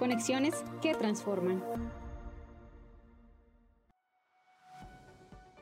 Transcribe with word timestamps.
Conexiones 0.00 0.64
que 0.80 0.94
transforman. 0.94 1.62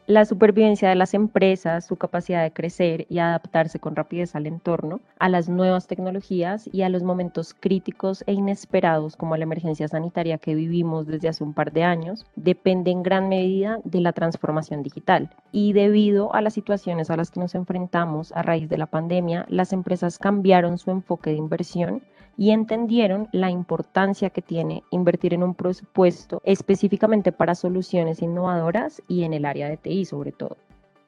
La 0.06 0.25
supervivencia 0.25 0.88
de 0.88 0.95
las 0.95 1.12
empresas, 1.12 1.87
su 1.87 1.96
capacidad 1.96 2.43
de 2.43 2.53
crecer 2.53 3.04
y 3.11 3.19
adaptarse 3.19 3.79
con 3.79 3.95
rapidez 3.95 4.35
al 4.35 4.46
entorno, 4.46 5.01
a 5.19 5.29
las 5.29 5.51
nuevas 5.51 5.87
tecnologías 5.87 6.71
y 6.73 6.83
a 6.83 6.88
los 6.88 7.03
momentos 7.03 7.54
críticos 7.54 8.25
e 8.27 8.33
inesperados 8.33 9.15
como 9.15 9.37
la 9.37 9.44
emergencia 9.44 9.87
sanitaria 9.88 10.38
que 10.38 10.54
vivimos 10.54 11.06
desde 11.06 11.29
hace 11.29 11.45
un 11.45 11.53
par 11.53 11.71
de 11.71 11.85
años, 11.85 12.27
depende 12.37 12.90
en 12.90 13.03
gran 13.03 13.29
medida 13.29 13.79
de 13.85 14.01
la 14.01 14.15
transformación 14.15 14.83
digital. 14.83 15.29
Y 15.53 15.74
debido 15.74 16.34
a 16.34 16.41
las 16.41 16.55
situaciones 16.55 17.11
a 17.11 17.16
las 17.16 17.30
que 17.30 17.41
nos 17.41 17.55
enfrentamos 17.55 18.33
a 18.33 18.41
raíz 18.42 18.70
de 18.70 18.79
la 18.79 18.87
pandemia, 18.87 19.45
las 19.51 19.74
empresas 19.74 20.19
cambiaron 20.19 20.79
su 20.79 20.91
enfoque 20.91 21.29
de 21.29 21.37
inversión 21.37 22.02
y 22.41 22.52
entendieron 22.52 23.29
la 23.33 23.51
importancia 23.51 24.30
que 24.30 24.41
tiene 24.41 24.83
invertir 24.89 25.35
en 25.35 25.43
un 25.43 25.55
presupuesto 25.55 26.41
específicamente 26.43 27.33
para 27.33 27.55
soluciones 27.55 28.23
innovadoras 28.23 29.03
y 29.09 29.25
en 29.25 29.35
el 29.35 29.45
área 29.45 29.69
de 29.69 29.77
TI 29.77 30.07
sobre 30.07 30.33
todo. 30.33 30.57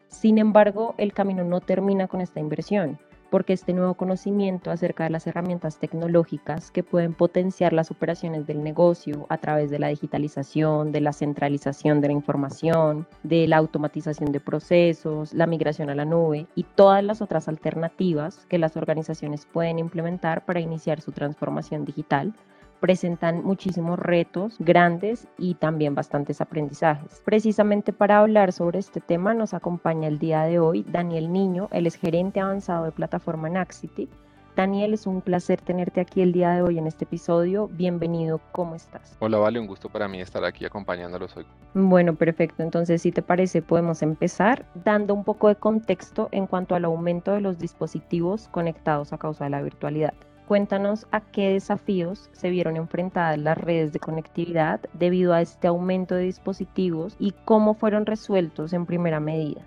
Sin 0.09 0.37
embargo, 0.37 0.95
el 0.99 1.15
camino 1.15 1.43
no 1.43 1.63
termina 1.63 2.07
con 2.07 2.21
esta 2.21 2.39
inversión 2.39 2.99
porque 3.33 3.55
este 3.55 3.73
nuevo 3.73 3.95
conocimiento 3.95 4.71
acerca 4.71 5.05
de 5.05 5.11
las 5.11 5.27
herramientas 5.27 5.79
tecnológicas 5.79 6.71
que 6.71 6.83
pueden 6.83 7.15
potenciar 7.15 7.73
las 7.73 7.91
operaciones 7.91 8.47
del 8.47 8.63
negocio 8.63 9.25
a 9.31 9.39
través 9.39 9.71
de 9.71 9.79
la 9.79 9.89
digitalización, 9.89 10.93
de 10.93 11.01
la 11.01 11.15
centralización 11.15 12.03
de 12.03 12.09
la 12.09 12.13
información, 12.13 13.07
de 13.23 13.49
la 13.49 13.57
automatización 13.57 14.33
de 14.33 14.41
procesos, 14.41 15.33
la 15.33 15.47
migración 15.47 15.89
a 15.89 15.95
la 15.95 16.05
nube 16.05 16.47
y 16.55 16.65
todas 16.65 17.03
las 17.03 17.23
otras 17.23 17.49
alternativas 17.49 18.45
que 18.51 18.59
las 18.59 18.77
organizaciones 18.77 19.47
pueden 19.47 19.79
implementar 19.79 20.45
para 20.45 20.61
iniciar 20.61 21.01
su 21.01 21.12
transformación 21.12 21.87
digital, 21.87 22.35
presentan 22.83 23.45
muchísimos 23.45 23.97
retos 23.97 24.57
grandes 24.59 25.29
y 25.39 25.55
también 25.55 25.95
bastantes 25.95 26.41
aprendizajes. 26.41 27.23
Precisamente 27.25 27.93
para 27.93 28.19
hablar 28.19 28.53
sobre 28.53 28.81
este 28.81 29.01
tema 29.01 29.34
nos 29.34 29.55
acompaña 29.55 30.09
el 30.09 30.19
día 30.19 30.43
de 30.43 30.59
hoy 30.59 30.84
Daniel 30.89 31.33
Niño, 31.33 31.69
él 31.71 31.87
es 31.87 31.95
gerente 31.95 32.41
avanzado 32.41 32.84
de 32.84 32.91
plataforma 32.91 33.48
Naxity. 33.48 34.09
Daniel, 34.56 34.95
es 34.95 35.06
un 35.06 35.23
placer 35.23 35.61
tenerte 35.61 36.01
aquí 36.01 36.23
el 36.23 36.33
día 36.33 36.51
de 36.51 36.62
hoy 36.62 36.77
en 36.77 36.89
este 36.89 37.05
episodio. 37.05 37.69
Bienvenido, 37.69 38.41
¿cómo 38.51 38.75
estás? 38.75 39.17
Hola, 39.21 39.39
Vale, 39.39 39.61
un 39.61 39.67
gusto 39.67 39.89
para 39.89 40.09
mí 40.09 40.21
estar 40.21 40.45
aquí 40.45 40.67
acompañándolos 40.67 41.37
hoy. 41.37 41.47
Bueno, 41.75 42.17
perfecto. 42.17 42.65
Entonces, 42.65 43.01
si 43.01 43.12
te 43.12 43.23
parece, 43.23 43.62
podemos 43.62 44.03
empezar 44.03 44.67
dando 44.84 45.15
un 45.15 45.25
poco 45.25 45.49
de 45.49 45.55
contexto 45.55 46.28
en 46.33 46.47
cuanto 46.49 46.75
al 46.75 46.84
aumento 46.84 47.33
de 47.33 47.41
los 47.41 47.59
dispositivos 47.59 48.49
conectados 48.49 49.12
a 49.12 49.19
causa 49.19 49.45
de 49.45 49.51
la 49.51 49.62
virtualidad. 49.62 50.12
Cuéntanos 50.48 51.07
a 51.12 51.21
qué 51.21 51.53
desafíos 51.53 52.29
se 52.33 52.51
vieron 52.51 52.77
enfrentadas 52.77 53.39
las 53.39 53.57
redes 53.57 53.93
de 53.93 54.01
conectividad 54.01 54.81
debido 54.93 55.33
a 55.33 55.41
este 55.41 55.69
aumento 55.69 56.15
de 56.15 56.25
dispositivos 56.25 57.15
y 57.19 57.33
cómo 57.45 57.75
fueron 57.75 58.07
resueltos 58.07 58.73
en 58.73 58.84
primera 58.84 59.21
medida. 59.21 59.62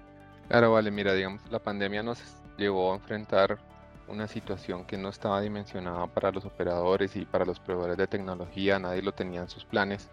Claro, 0.49 0.73
vale, 0.73 0.91
mira, 0.91 1.13
digamos, 1.13 1.41
la 1.49 1.59
pandemia 1.59 2.03
nos 2.03 2.21
llevó 2.57 2.91
a 2.91 2.95
enfrentar 2.95 3.57
una 4.07 4.27
situación 4.27 4.85
que 4.85 4.97
no 4.97 5.09
estaba 5.09 5.41
dimensionada 5.41 6.05
para 6.07 6.31
los 6.31 6.45
operadores 6.45 7.15
y 7.15 7.25
para 7.25 7.45
los 7.45 7.59
proveedores 7.59 7.97
de 7.97 8.07
tecnología, 8.07 8.77
nadie 8.77 9.01
lo 9.01 9.13
tenía 9.13 9.41
en 9.41 9.49
sus 9.49 9.65
planes, 9.65 10.09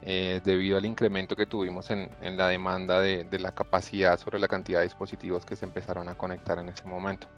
eh, 0.00 0.40
debido 0.42 0.78
al 0.78 0.86
incremento 0.86 1.36
que 1.36 1.46
tuvimos 1.46 1.90
en, 1.90 2.10
la 2.36 2.48
demanda 2.48 3.00
de, 3.00 3.22
de 3.22 3.38
la 3.38 3.52
capacidad 3.52 4.18
sobre 4.18 4.40
la 4.40 4.48
cantidad 4.48 4.80
de 4.80 4.86
dispositivos 4.86 5.44
que 5.44 5.54
se 5.54 5.64
empezaron 5.64 6.08
a 6.08 6.16
conectar 6.16 6.58
en 6.58 6.70
ese 6.70 6.84
momento 6.88 7.28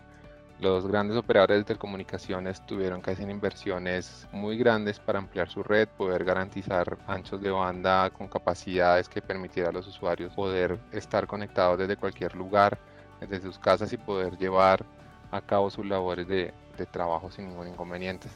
los 0.61 0.87
grandes 0.87 1.17
operadores 1.17 1.59
de 1.59 1.65
telecomunicaciones 1.65 2.65
tuvieron 2.65 3.03
que 3.03 3.11
hacer 3.11 3.29
inversiones 3.29 4.29
muy 4.33 4.57
grandes 4.57 5.01
para 5.01 5.19
ampliar 5.19 5.49
su 5.49 5.63
red, 5.63 5.89
poder 5.89 6.25
garantizar 6.25 6.97
anchos 7.07 7.41
de 7.41 7.51
banda 7.51 8.11
con 8.11 8.29
capacidades 8.29 9.09
que 9.09 9.21
permitieran 9.21 9.75
a 9.75 9.79
los 9.79 9.89
usuarios 9.89 10.33
poder 10.33 10.79
estar 10.93 11.27
conectados 11.27 11.79
desde 11.79 11.97
cualquier 11.97 12.37
lugar, 12.37 12.79
desde 13.21 13.41
sus 13.41 13.59
casas 13.59 13.93
y 13.93 13.97
poder 13.97 14.39
llevar 14.39 14.85
a 15.33 15.41
cabo 15.41 15.71
sus 15.71 15.85
labores 15.85 16.29
de, 16.29 16.53
trabajo 16.91 17.31
sin 17.31 17.49
ningún 17.49 17.69
inconveniente. 17.69 18.29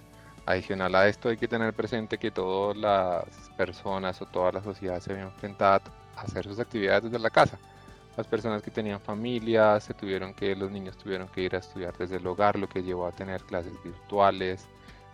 Adicional 0.47 0.95
a 0.95 1.09
esto 1.09 1.29
hay 1.29 1.37
que 1.37 1.49
tener 1.49 1.75
presente 1.75 2.19
que 2.19 2.31
todas 2.31 2.77
las 2.77 3.25
personas 3.57 4.21
o 4.23 4.27
toda 4.27 4.53
la 4.53 4.63
sociedad 4.63 5.01
se 5.01 5.13
ven 5.13 5.25
enfrentada 5.25 5.83
a 6.17 6.23
hacer 6.23 6.45
sus 6.45 6.59
actividades 6.59 7.05
desde 7.05 7.19
la 7.19 7.31
casa 7.31 7.59
las 8.19 8.27
personas 8.27 8.65
que 8.65 8.73
tenían 8.73 8.99
familias, 8.99 9.85
se 9.85 9.95
tuvieron 9.95 10.35
que, 10.35 10.57
los 10.57 10.73
niños 10.73 10.97
tuvieron 10.97 11.29
que 11.29 11.43
ir 11.43 11.55
a 11.55 11.59
estudiar 11.59 11.97
desde 11.97 12.17
el 12.17 12.27
hogar, 12.27 12.59
lo 12.59 12.69
que 12.69 12.83
llevó 12.83 13.07
a 13.07 13.13
tener 13.13 13.41
clases 13.45 13.73
virtuales, 13.85 14.67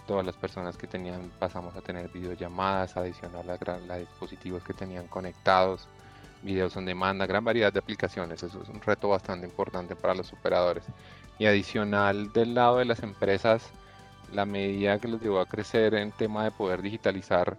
todas 0.06 0.24
las 0.24 0.34
personas 0.36 0.78
que 0.78 0.86
tenían, 0.86 1.30
pasamos 1.38 1.76
a 1.76 1.82
tener 1.82 2.08
videollamadas, 2.08 2.96
adicional 2.96 3.50
a 3.50 3.58
los 3.58 3.98
dispositivos 3.98 4.64
que 4.64 4.72
tenían 4.72 5.06
conectados, 5.08 5.86
videos 6.42 6.78
en 6.78 6.86
demanda, 6.86 7.26
gran 7.26 7.44
variedad 7.44 7.70
de 7.70 7.78
aplicaciones, 7.78 8.42
eso 8.42 8.62
es 8.62 8.70
un 8.70 8.80
reto 8.80 9.10
bastante 9.10 9.46
importante 9.46 9.94
para 9.94 10.14
los 10.14 10.32
operadores. 10.32 10.84
Y 11.38 11.44
adicional 11.44 12.32
del 12.32 12.54
lado 12.54 12.78
de 12.78 12.86
las 12.86 13.02
empresas, 13.02 13.68
la 14.32 14.46
medida 14.46 14.98
que 14.98 15.08
los 15.08 15.20
llevó 15.20 15.40
a 15.40 15.46
crecer 15.46 15.92
en 15.92 16.10
tema 16.10 16.44
de 16.44 16.52
poder 16.52 16.80
digitalizar 16.80 17.58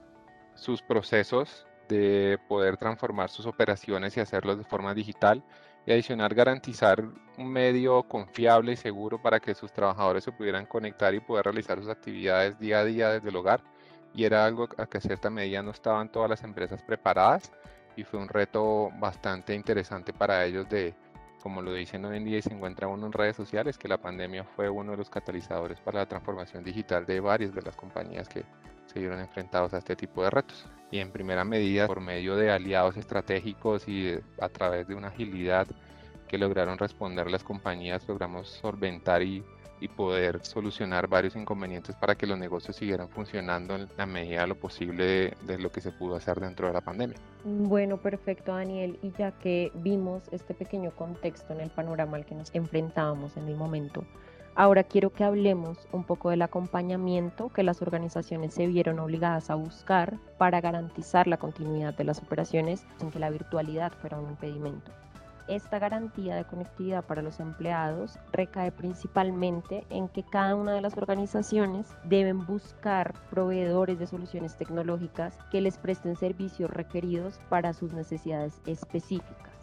sus 0.55 0.81
procesos 0.81 1.67
de 1.87 2.39
poder 2.47 2.77
transformar 2.77 3.29
sus 3.29 3.45
operaciones 3.45 4.15
y 4.17 4.19
hacerlos 4.19 4.57
de 4.57 4.63
forma 4.63 4.93
digital 4.93 5.43
y 5.85 5.91
adicional 5.91 6.33
garantizar 6.33 7.03
un 7.37 7.51
medio 7.51 8.03
confiable 8.03 8.73
y 8.73 8.75
seguro 8.75 9.21
para 9.21 9.39
que 9.39 9.53
sus 9.53 9.71
trabajadores 9.71 10.23
se 10.23 10.31
pudieran 10.31 10.65
conectar 10.65 11.13
y 11.13 11.19
poder 11.19 11.45
realizar 11.45 11.79
sus 11.79 11.89
actividades 11.89 12.59
día 12.59 12.79
a 12.79 12.85
día 12.85 13.09
desde 13.09 13.29
el 13.29 13.35
hogar. 13.35 13.61
Y 14.13 14.23
era 14.23 14.45
algo 14.45 14.67
a 14.77 14.85
que 14.87 14.97
a 14.97 15.01
cierta 15.01 15.29
medida 15.29 15.61
no 15.61 15.71
estaban 15.71 16.11
todas 16.11 16.29
las 16.29 16.43
empresas 16.43 16.81
preparadas 16.81 17.51
y 17.95 18.03
fue 18.03 18.19
un 18.19 18.29
reto 18.29 18.89
bastante 18.97 19.53
interesante 19.53 20.13
para 20.13 20.45
ellos 20.45 20.67
de, 20.69 20.95
como 21.45 21.61
lo 21.61 21.75
dicen 21.75 22.03
hoy 22.05 22.17
en 22.17 22.25
día 22.25 22.39
y 22.39 22.41
se 22.41 22.51
encuentra 22.51 22.87
uno 22.87 23.05
en 23.05 23.11
redes 23.11 23.35
sociales, 23.35 23.77
que 23.77 23.87
la 23.87 23.99
pandemia 23.99 24.45
fue 24.55 24.67
uno 24.67 24.93
de 24.93 24.97
los 24.97 25.11
catalizadores 25.11 25.79
para 25.79 25.99
la 25.99 26.07
transformación 26.07 26.63
digital 26.63 27.05
de 27.05 27.19
varias 27.19 27.53
de 27.53 27.61
las 27.61 27.75
compañías 27.75 28.27
que 28.27 28.43
se 28.87 28.99
vieron 28.99 29.19
enfrentados 29.19 29.71
a 29.75 29.77
este 29.77 29.95
tipo 29.95 30.23
de 30.23 30.31
retos. 30.31 30.65
Y 30.89 30.97
en 30.97 31.11
primera 31.11 31.45
medida 31.45 31.85
por 31.85 32.01
medio 32.01 32.35
de 32.35 32.49
aliados 32.49 32.97
estratégicos 32.97 33.87
y 33.87 34.17
a 34.41 34.49
través 34.49 34.87
de 34.87 34.95
una 34.95 35.09
agilidad 35.09 35.67
que 36.27 36.39
lograron 36.39 36.79
responder 36.79 37.29
las 37.29 37.43
compañías, 37.43 38.07
logramos 38.07 38.49
solventar 38.49 39.21
y, 39.21 39.43
y, 39.85 39.87
poder 39.87 40.43
solucionar 40.45 41.07
varios 41.07 41.35
inconvenientes 41.35 41.95
para 41.95 42.15
que 42.15 42.27
los 42.27 42.37
negocios 42.37 42.75
siguieran 42.75 43.09
funcionando 43.09 43.75
en 43.75 43.87
la 43.97 44.05
medida 44.05 44.41
de 44.41 44.47
lo 44.47 44.55
posible 44.55 45.05
de, 45.05 45.33
de 45.47 45.59
lo 45.59 45.71
que 45.71 45.81
se 45.81 45.91
pudo 45.91 46.15
hacer 46.15 46.39
dentro 46.39 46.67
de 46.67 46.73
la 46.73 46.81
pandemia. 46.81 47.17
Bueno, 47.43 47.97
perfecto 47.97 48.53
Daniel. 48.53 48.99
Y 49.01 49.11
ya 49.11 49.31
que 49.31 49.71
vimos 49.75 50.23
este 50.31 50.53
pequeño 50.53 50.91
contexto 50.91 51.53
en 51.53 51.61
el 51.61 51.69
panorama 51.69 52.17
al 52.17 52.25
que 52.25 52.35
nos 52.35 52.53
enfrentábamos 52.53 53.37
en 53.37 53.47
el 53.47 53.55
momento, 53.55 54.05
Ahora 54.57 54.85
quiero 54.85 55.11
que 55.11 55.25
hablemos 55.25 55.77
un 55.91 56.05
poco 56.05 56.29
del 56.29 56.41
acompañamiento 56.41 57.49
que 57.49 57.61
las 57.61 57.81
organizaciones 57.81 58.53
se 58.53 58.67
vieron 58.67 58.99
obligadas 58.99 59.49
a 59.49 59.55
buscar 59.55 60.17
para 60.37 60.61
garantizar 60.61 61.27
la 61.27 61.35
continuidad 61.35 61.93
de 61.93 62.05
las 62.05 62.19
operaciones 62.19 62.85
sin 62.97 63.11
que 63.11 63.19
la 63.19 63.29
virtualidad 63.29 63.91
fuera 63.99 64.17
un 64.17 64.29
impedimento. 64.29 64.93
Esta 65.47 65.77
garantía 65.77 66.35
de 66.35 66.45
conectividad 66.45 67.05
para 67.05 67.21
los 67.21 67.39
empleados 67.39 68.17
recae 68.31 68.71
principalmente 68.71 69.85
en 69.91 70.07
que 70.07 70.23
cada 70.23 70.55
una 70.55 70.73
de 70.73 70.81
las 70.81 70.97
organizaciones 70.97 71.87
deben 72.03 72.47
buscar 72.47 73.13
proveedores 73.29 73.99
de 73.99 74.07
soluciones 74.07 74.57
tecnológicas 74.57 75.37
que 75.51 75.61
les 75.61 75.77
presten 75.77 76.15
servicios 76.15 76.71
requeridos 76.71 77.39
para 77.47 77.73
sus 77.73 77.93
necesidades 77.93 78.59
específicas. 78.65 79.53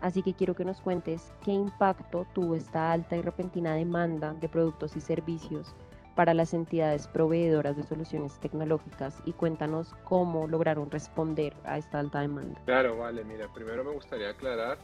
Así 0.00 0.24
que 0.24 0.34
quiero 0.34 0.56
que 0.56 0.64
nos 0.64 0.80
cuentes 0.80 1.32
qué 1.44 1.52
impacto 1.52 2.26
tuvo 2.34 2.56
esta 2.56 2.90
alta 2.90 3.16
y 3.16 3.22
repentina 3.22 3.74
demanda 3.74 4.34
de 4.34 4.48
productos 4.48 4.96
y 4.96 5.00
servicios 5.00 5.72
para 6.16 6.34
las 6.34 6.52
entidades 6.52 7.06
proveedoras 7.06 7.76
de 7.76 7.84
soluciones 7.84 8.38
tecnológicas 8.40 9.22
y 9.24 9.32
cuéntanos 9.32 9.94
cómo 10.02 10.48
lograron 10.48 10.90
responder 10.90 11.54
a 11.64 11.78
esta 11.78 12.00
alta 12.00 12.20
demanda. 12.20 12.60
Claro, 12.64 12.98
vale, 12.98 13.24
mira, 13.24 13.46
primero 13.54 13.84
me 13.84 13.92
gustaría 13.92 14.30
aclarar 14.30 14.78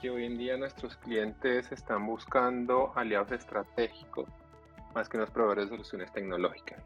que 0.00 0.10
hoy 0.10 0.24
en 0.24 0.38
día 0.38 0.56
nuestros 0.56 0.96
clientes 0.96 1.70
están 1.72 2.06
buscando 2.06 2.92
aliados 2.94 3.32
estratégicos 3.32 4.28
más 4.94 5.08
que 5.08 5.16
unos 5.16 5.30
proveedores 5.30 5.66
de 5.66 5.76
soluciones 5.76 6.12
tecnológicas. 6.12 6.82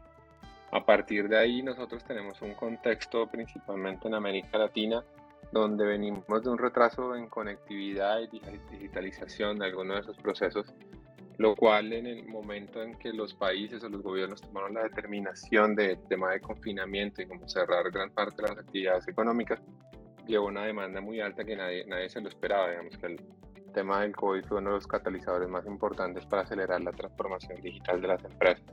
A 0.71 0.85
partir 0.85 1.29
de 1.29 1.37
ahí 1.37 1.61
nosotros 1.61 2.03
tenemos 2.03 2.41
un 2.41 2.53
contexto 2.55 3.27
principalmente 3.27 4.07
en 4.07 4.15
América 4.15 4.57
Latina 4.57 5.03
donde 5.51 5.85
venimos 5.85 6.43
de 6.43 6.49
un 6.49 6.57
retraso 6.57 7.15
en 7.15 7.27
conectividad 7.27 8.19
y 8.21 8.39
digitalización 8.71 9.59
de 9.59 9.67
algunos 9.67 9.97
de 9.97 10.01
esos 10.01 10.17
procesos, 10.17 10.73
lo 11.37 11.55
cual 11.55 11.93
en 11.93 12.07
el 12.07 12.27
momento 12.27 12.81
en 12.81 12.95
que 12.95 13.13
los 13.13 13.35
países 13.35 13.83
o 13.83 13.89
los 13.89 14.01
gobiernos 14.01 14.41
tomaron 14.41 14.73
la 14.73 14.83
determinación 14.83 15.75
de 15.75 15.97
tema 16.09 16.31
de 16.31 16.41
confinamiento 16.41 17.21
y 17.21 17.27
como 17.27 17.47
cerrar 17.47 17.91
gran 17.91 18.09
parte 18.09 18.41
de 18.41 18.49
las 18.49 18.57
actividades 18.57 19.07
económicas, 19.07 19.61
llevó 20.25 20.47
una 20.47 20.65
demanda 20.65 21.01
muy 21.01 21.19
alta 21.19 21.43
que 21.43 21.55
nadie, 21.55 21.85
nadie 21.85 22.09
se 22.09 22.21
lo 22.21 22.29
esperaba. 22.29 22.69
Digamos 22.69 22.97
que 22.97 23.05
el 23.07 23.21
tema 23.73 24.01
del 24.01 24.15
COVID 24.15 24.45
fue 24.45 24.59
uno 24.59 24.71
de 24.71 24.75
los 24.77 24.87
catalizadores 24.87 25.49
más 25.49 25.65
importantes 25.65 26.25
para 26.25 26.43
acelerar 26.43 26.81
la 26.83 26.91
transformación 26.91 27.59
digital 27.61 28.01
de 28.01 28.07
las 28.07 28.23
empresas. 28.23 28.63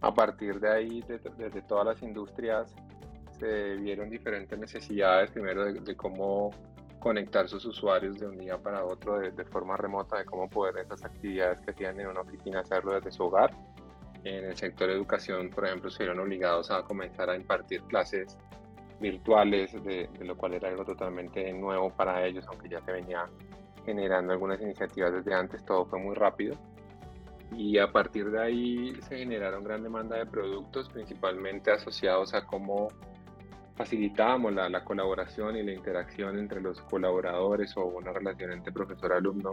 A 0.00 0.12
partir 0.12 0.58
de 0.58 0.70
ahí, 0.70 1.04
desde 1.06 1.62
todas 1.62 1.86
las 1.86 2.02
industrias, 2.02 2.74
se 3.38 3.76
vieron 3.76 4.10
diferentes 4.10 4.58
necesidades, 4.58 5.30
primero 5.30 5.64
de, 5.64 5.96
cómo 5.96 6.50
conectar 6.98 7.48
sus 7.48 7.64
usuarios 7.64 8.18
de 8.18 8.26
un 8.26 8.38
día 8.38 8.58
para 8.58 8.84
otro 8.84 9.18
de, 9.18 9.30
de, 9.30 9.44
forma 9.44 9.76
remota, 9.76 10.18
de 10.18 10.24
cómo 10.24 10.48
poder 10.48 10.78
esas 10.78 11.04
actividades 11.04 11.60
que 11.60 11.70
hacían 11.72 11.98
en 12.00 12.08
una 12.08 12.20
oficina 12.20 12.60
hacerlo 12.60 12.94
desde 12.94 13.12
su 13.12 13.24
hogar. 13.24 13.50
En 14.24 14.44
el 14.44 14.56
sector 14.56 14.88
de 14.88 14.94
educación, 14.94 15.50
por 15.50 15.66
ejemplo, 15.66 15.90
se 15.90 16.04
vieron 16.04 16.20
obligados 16.20 16.70
a 16.70 16.82
comenzar 16.82 17.28
a 17.28 17.36
impartir 17.36 17.82
clases 17.82 18.38
virtuales, 19.02 19.72
de, 19.84 20.08
lo 20.20 20.36
cual 20.36 20.54
era 20.54 20.68
algo 20.68 20.84
totalmente 20.84 21.52
nuevo 21.52 21.90
para 21.90 22.24
ellos, 22.24 22.46
aunque 22.48 22.68
ya 22.68 22.80
se 22.80 22.92
venía 22.92 23.26
generando 23.84 24.32
algunas 24.32 24.62
iniciativas 24.62 25.12
desde 25.12 25.34
antes, 25.34 25.64
todo 25.66 25.84
fue 25.84 25.98
muy 25.98 26.14
rápido. 26.14 26.56
Y 27.54 27.76
a 27.76 27.92
partir 27.92 28.30
de 28.30 28.40
ahí 28.40 28.94
se 29.02 29.18
generaron 29.18 29.64
gran 29.64 29.82
demanda 29.82 30.16
de 30.16 30.24
productos, 30.24 30.88
principalmente 30.88 31.70
asociados 31.70 32.32
a 32.32 32.46
cómo 32.46 32.88
facilitábamos 33.74 34.54
la, 34.54 34.70
la 34.70 34.84
colaboración 34.84 35.56
y 35.56 35.62
la 35.62 35.72
interacción 35.72 36.38
entre 36.38 36.60
los 36.60 36.80
colaboradores 36.82 37.76
o 37.76 37.84
una 37.84 38.12
relación 38.12 38.52
entre 38.52 38.72
profesor-alumno, 38.72 39.50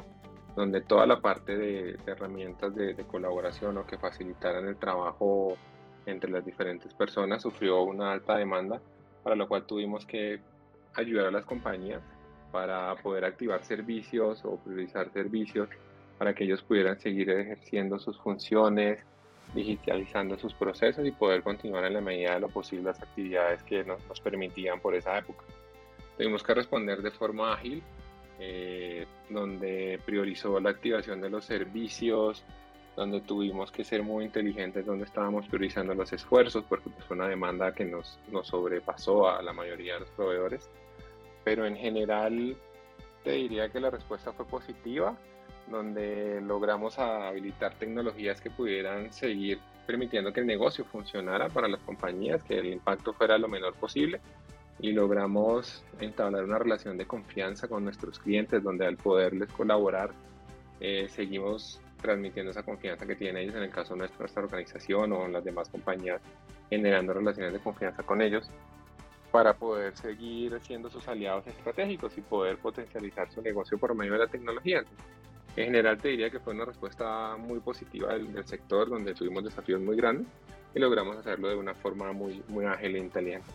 donde 0.55 0.81
toda 0.81 1.05
la 1.05 1.19
parte 1.19 1.57
de, 1.57 1.97
herramientas 2.05 2.75
de, 2.75 2.95
colaboración 3.05 3.77
o 3.77 3.85
que 3.85 3.97
facilitaran 3.97 4.67
el 4.67 4.77
trabajo 4.77 5.57
entre 6.05 6.31
las 6.31 6.45
diferentes 6.45 6.93
personas 6.93 7.41
sufrió 7.41 7.81
una 7.81 8.11
alta 8.11 8.37
demanda 8.37 8.81
para 9.23 9.35
lo 9.35 9.47
cual 9.47 9.65
tuvimos 9.65 10.05
que 10.05 10.39
ayudar 10.95 11.27
a 11.27 11.31
las 11.31 11.45
compañías 11.45 12.01
para 12.51 12.95
poder 12.95 13.25
activar 13.25 13.63
servicios 13.63 14.43
o 14.43 14.57
priorizar 14.57 15.11
servicios 15.11 15.69
para 16.17 16.33
que 16.33 16.43
ellos 16.43 16.61
pudieran 16.63 16.99
seguir 16.99 17.29
ejerciendo 17.29 17.99
sus 17.99 18.17
funciones, 18.17 18.99
digitalizando 19.53 20.37
sus 20.37 20.53
procesos 20.53 21.05
y 21.05 21.11
poder 21.11 21.43
continuar 21.43 21.85
en 21.85 21.93
la 21.93 22.01
medida 22.01 22.33
de 22.33 22.41
lo 22.41 22.49
posible 22.49 22.85
las 22.85 23.01
actividades 23.01 23.63
que 23.63 23.83
nos, 23.83 24.19
permitían 24.19 24.79
por 24.79 24.95
esa 24.95 25.17
época. 25.17 25.45
Tuvimos 26.17 26.43
que 26.43 26.53
responder 26.53 27.01
de 27.01 27.11
forma 27.11 27.53
ágil, 27.53 27.81
eh, 28.39 29.05
donde 29.29 29.99
priorizó 30.05 30.59
la 30.59 30.71
activación 30.71 31.21
de 31.21 31.29
los 31.29 31.45
servicios, 31.45 32.43
donde 32.99 33.21
tuvimos 33.21 33.71
que 33.71 33.85
ser 33.85 34.03
muy 34.03 34.25
inteligentes, 34.25 34.85
donde 34.85 35.05
estábamos 35.05 35.47
priorizando 35.47 35.93
los 35.93 36.11
esfuerzos, 36.11 36.65
porque 36.67 36.89
pues, 36.89 37.05
fue 37.05 37.15
una 37.15 37.29
demanda 37.29 37.73
que 37.73 37.85
nos, 37.85 38.19
nos 38.29 38.47
sobrepasó 38.47 39.29
a 39.29 39.41
la 39.41 39.53
mayoría 39.53 39.93
de 39.93 40.01
los 40.01 40.09
proveedores. 40.09 40.69
Pero 41.45 41.65
en 41.65 41.77
general 41.77 42.57
te 43.23 43.31
diría 43.31 43.69
que 43.69 43.79
la 43.79 43.89
respuesta 43.89 44.33
fue 44.33 44.45
positiva, 44.45 45.17
donde 45.71 46.41
logramos 46.41 46.99
habilitar 46.99 47.73
tecnologías 47.75 48.41
que 48.41 48.49
pudieran 48.49 49.13
seguir 49.13 49.59
permitiendo 49.87 50.33
que 50.33 50.41
el 50.41 50.47
negocio 50.47 50.83
funcionara 50.83 51.47
para 51.47 51.69
las 51.69 51.79
compañías, 51.79 52.43
que 52.43 52.59
el 52.59 52.65
impacto 52.65 53.13
fuera 53.13 53.37
lo 53.37 53.47
menor 53.47 53.75
posible 53.75 54.19
y 54.77 54.91
logramos 54.91 55.85
entablar 56.01 56.43
una 56.43 56.59
relación 56.59 56.97
de 56.97 57.05
confianza 57.05 57.69
con 57.69 57.85
nuestros 57.85 58.19
clientes 58.19 58.61
donde 58.61 58.85
al 58.85 58.97
poderles 58.97 59.49
colaborar 59.53 60.11
eh, 60.81 61.07
seguimos 61.07 61.81
transmitiendo 62.01 62.51
esa 62.51 62.63
confianza 62.63 63.05
que 63.05 63.15
tienen 63.15 63.43
ellos, 63.43 63.55
en 63.55 63.63
el 63.63 63.69
caso 63.69 63.93
de 63.93 63.99
nuestra, 63.99 64.43
organización 64.43 65.11
o 65.13 65.25
en 65.25 65.33
las 65.33 65.43
demás 65.43 65.69
compañías, 65.69 66.21
generando 66.69 67.13
relaciones 67.13 67.53
de 67.53 67.59
confianza 67.59 68.03
con 68.03 68.21
ellos 68.21 68.49
para 69.31 69.53
poder 69.53 69.95
seguir 69.95 70.59
siendo 70.61 70.89
sus 70.89 71.07
aliados 71.07 71.45
estratégicos 71.45 72.17
y 72.17 72.21
poder 72.21 72.57
potencializar 72.57 73.31
su 73.31 73.41
negocio 73.41 73.77
por 73.77 73.93
medio 73.93 74.13
de 74.13 74.19
la 74.19 74.27
tecnología. 74.27 74.83
En 75.55 75.65
general 75.65 75.97
te 75.97 76.09
diría 76.09 76.29
que 76.29 76.39
fue 76.39 76.53
una 76.53 76.65
respuesta 76.65 77.35
muy 77.37 77.59
positiva 77.59 78.13
del, 78.13 78.45
sector 78.45 78.89
donde 78.89 79.13
tuvimos 79.13 79.43
desafíos 79.43 79.81
muy 79.81 79.95
grandes 79.97 80.27
y 80.73 80.79
logramos 80.79 81.17
hacerlo 81.17 81.49
de 81.49 81.55
una 81.55 81.73
forma 81.75 82.11
muy, 82.11 82.43
muy 82.47 82.65
ágil 82.65 82.95
e 82.95 82.99
inteligente. 82.99 83.47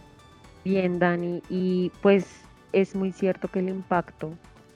Bien, 0.65 0.99
Dani, 0.99 1.43
y 1.49 1.91
pues 2.03 2.43
es 2.73 2.95
muy 2.95 3.13
cierto 3.13 3.49
que 3.49 3.61
el 3.61 3.69
impacto 3.69 4.33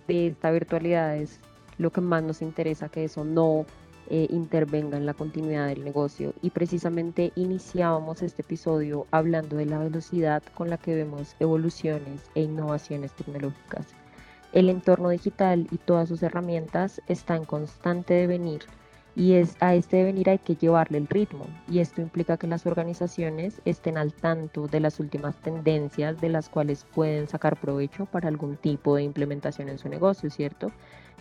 de 0.06 0.28
esta 0.28 0.50
virtualidad 0.50 1.16
es 1.16 1.40
lo 1.78 1.90
que 1.90 2.00
más 2.00 2.22
nos 2.22 2.42
interesa, 2.42 2.88
que 2.88 3.04
eso 3.04 3.24
no 3.24 3.64
eh, 4.10 4.26
intervenga 4.30 4.96
en 4.96 5.06
la 5.06 5.14
continuidad 5.14 5.66
del 5.68 5.84
negocio. 5.84 6.32
Y 6.42 6.50
precisamente 6.50 7.32
iniciábamos 7.36 8.22
este 8.22 8.42
episodio 8.42 9.06
hablando 9.10 9.56
de 9.56 9.66
la 9.66 9.78
velocidad 9.78 10.42
con 10.54 10.70
la 10.70 10.78
que 10.78 10.94
vemos 10.94 11.36
evoluciones 11.40 12.22
e 12.34 12.42
innovaciones 12.42 13.12
tecnológicas. 13.12 13.86
El 14.52 14.70
entorno 14.70 15.10
digital 15.10 15.68
y 15.70 15.76
todas 15.76 16.08
sus 16.08 16.22
herramientas 16.22 17.02
están 17.06 17.38
en 17.38 17.44
constante 17.44 18.14
devenir 18.14 18.62
y 19.14 19.34
es, 19.34 19.56
a 19.60 19.74
este 19.74 19.98
devenir 19.98 20.30
hay 20.30 20.38
que 20.38 20.54
llevarle 20.54 20.96
el 20.96 21.08
ritmo 21.08 21.46
y 21.68 21.80
esto 21.80 22.00
implica 22.00 22.36
que 22.36 22.46
las 22.46 22.64
organizaciones 22.66 23.60
estén 23.64 23.98
al 23.98 24.14
tanto 24.14 24.68
de 24.68 24.80
las 24.80 25.00
últimas 25.00 25.36
tendencias 25.42 26.20
de 26.20 26.28
las 26.28 26.48
cuales 26.48 26.86
pueden 26.94 27.26
sacar 27.26 27.60
provecho 27.60 28.06
para 28.06 28.28
algún 28.28 28.56
tipo 28.56 28.94
de 28.94 29.02
implementación 29.02 29.68
en 29.68 29.78
su 29.78 29.88
negocio, 29.88 30.30
¿cierto? 30.30 30.70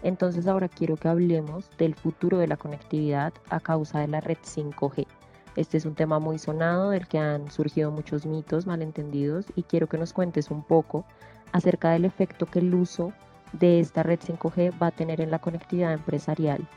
Entonces 0.03 0.47
ahora 0.47 0.69
quiero 0.69 0.95
que 0.95 1.07
hablemos 1.07 1.69
del 1.77 1.95
futuro 1.95 2.37
de 2.37 2.47
la 2.47 2.57
conectividad 2.57 3.33
a 3.49 3.59
causa 3.59 3.99
de 3.99 4.07
la 4.07 4.21
red 4.21 4.37
5G. 4.43 5.07
Este 5.55 5.77
es 5.77 5.85
un 5.85 5.95
tema 5.95 6.19
muy 6.19 6.37
sonado 6.37 6.91
del 6.91 7.07
que 7.07 7.17
han 7.17 7.49
surgido 7.49 7.91
muchos 7.91 8.25
mitos 8.25 8.67
malentendidos 8.67 9.45
y 9.55 9.63
quiero 9.63 9.87
que 9.87 9.97
nos 9.97 10.13
cuentes 10.13 10.51
un 10.51 10.63
poco 10.63 11.05
acerca 11.51 11.91
del 11.91 12.05
efecto 12.05 12.45
que 12.45 12.59
el 12.59 12.73
uso 12.75 13.11
de 13.53 13.79
esta 13.79 14.03
red 14.03 14.19
5G 14.19 14.73
va 14.81 14.87
a 14.87 14.91
tener 14.91 15.19
en 15.21 15.31
la 15.31 15.39
conectividad 15.39 15.93
empresarial 15.93 16.67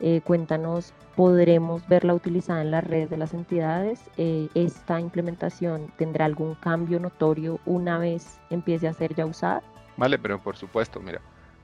eh, 0.00 0.20
cuéntanos, 0.22 0.92
¿podremos 1.14 1.86
verla 1.88 2.12
utilizada 2.12 2.60
en 2.60 2.70
la 2.70 2.82
red 2.82 3.08
de 3.08 3.16
las 3.16 3.32
entidades? 3.32 4.10
Eh, 4.18 4.48
¿Esta 4.54 5.00
implementación 5.00 5.90
tendrá 5.96 6.26
algún 6.26 6.54
cambio 6.56 7.00
notorio 7.00 7.60
una 7.64 7.98
vez 7.98 8.38
empiece 8.50 8.88
a 8.88 8.92
ser 8.92 9.14
ya 9.14 9.24
usada? 9.24 9.62
Vale, 9.96 10.18
pero 10.18 10.42
por 10.42 10.56
supuesto, 10.56 11.00
mira, 11.00 11.22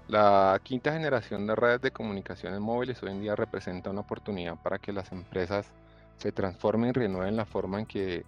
la 0.08 0.60
quinta 0.62 0.92
generación 0.92 1.46
de 1.46 1.54
redes 1.54 1.80
de 1.80 1.90
comunicaciones 1.90 2.60
móviles 2.60 3.02
hoy 3.02 3.10
en 3.10 3.20
día 3.20 3.36
representa 3.36 3.90
una 3.90 4.00
oportunidad 4.00 4.56
para 4.62 4.78
que 4.78 4.92
las 4.92 5.12
empresas 5.12 5.72
se 6.16 6.32
transformen 6.32 6.90
y 6.90 6.92
renueven 6.92 7.36
la 7.36 7.46
forma 7.46 7.80
en 7.80 7.86
que 7.86 8.24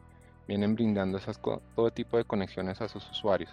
vienen 0.48 0.74
brindando 0.74 1.18
esas, 1.18 1.40
todo 1.40 1.90
tipo 1.90 2.16
de 2.16 2.24
conexiones 2.24 2.80
a 2.80 2.88
sus 2.88 3.10
usuarios 3.10 3.50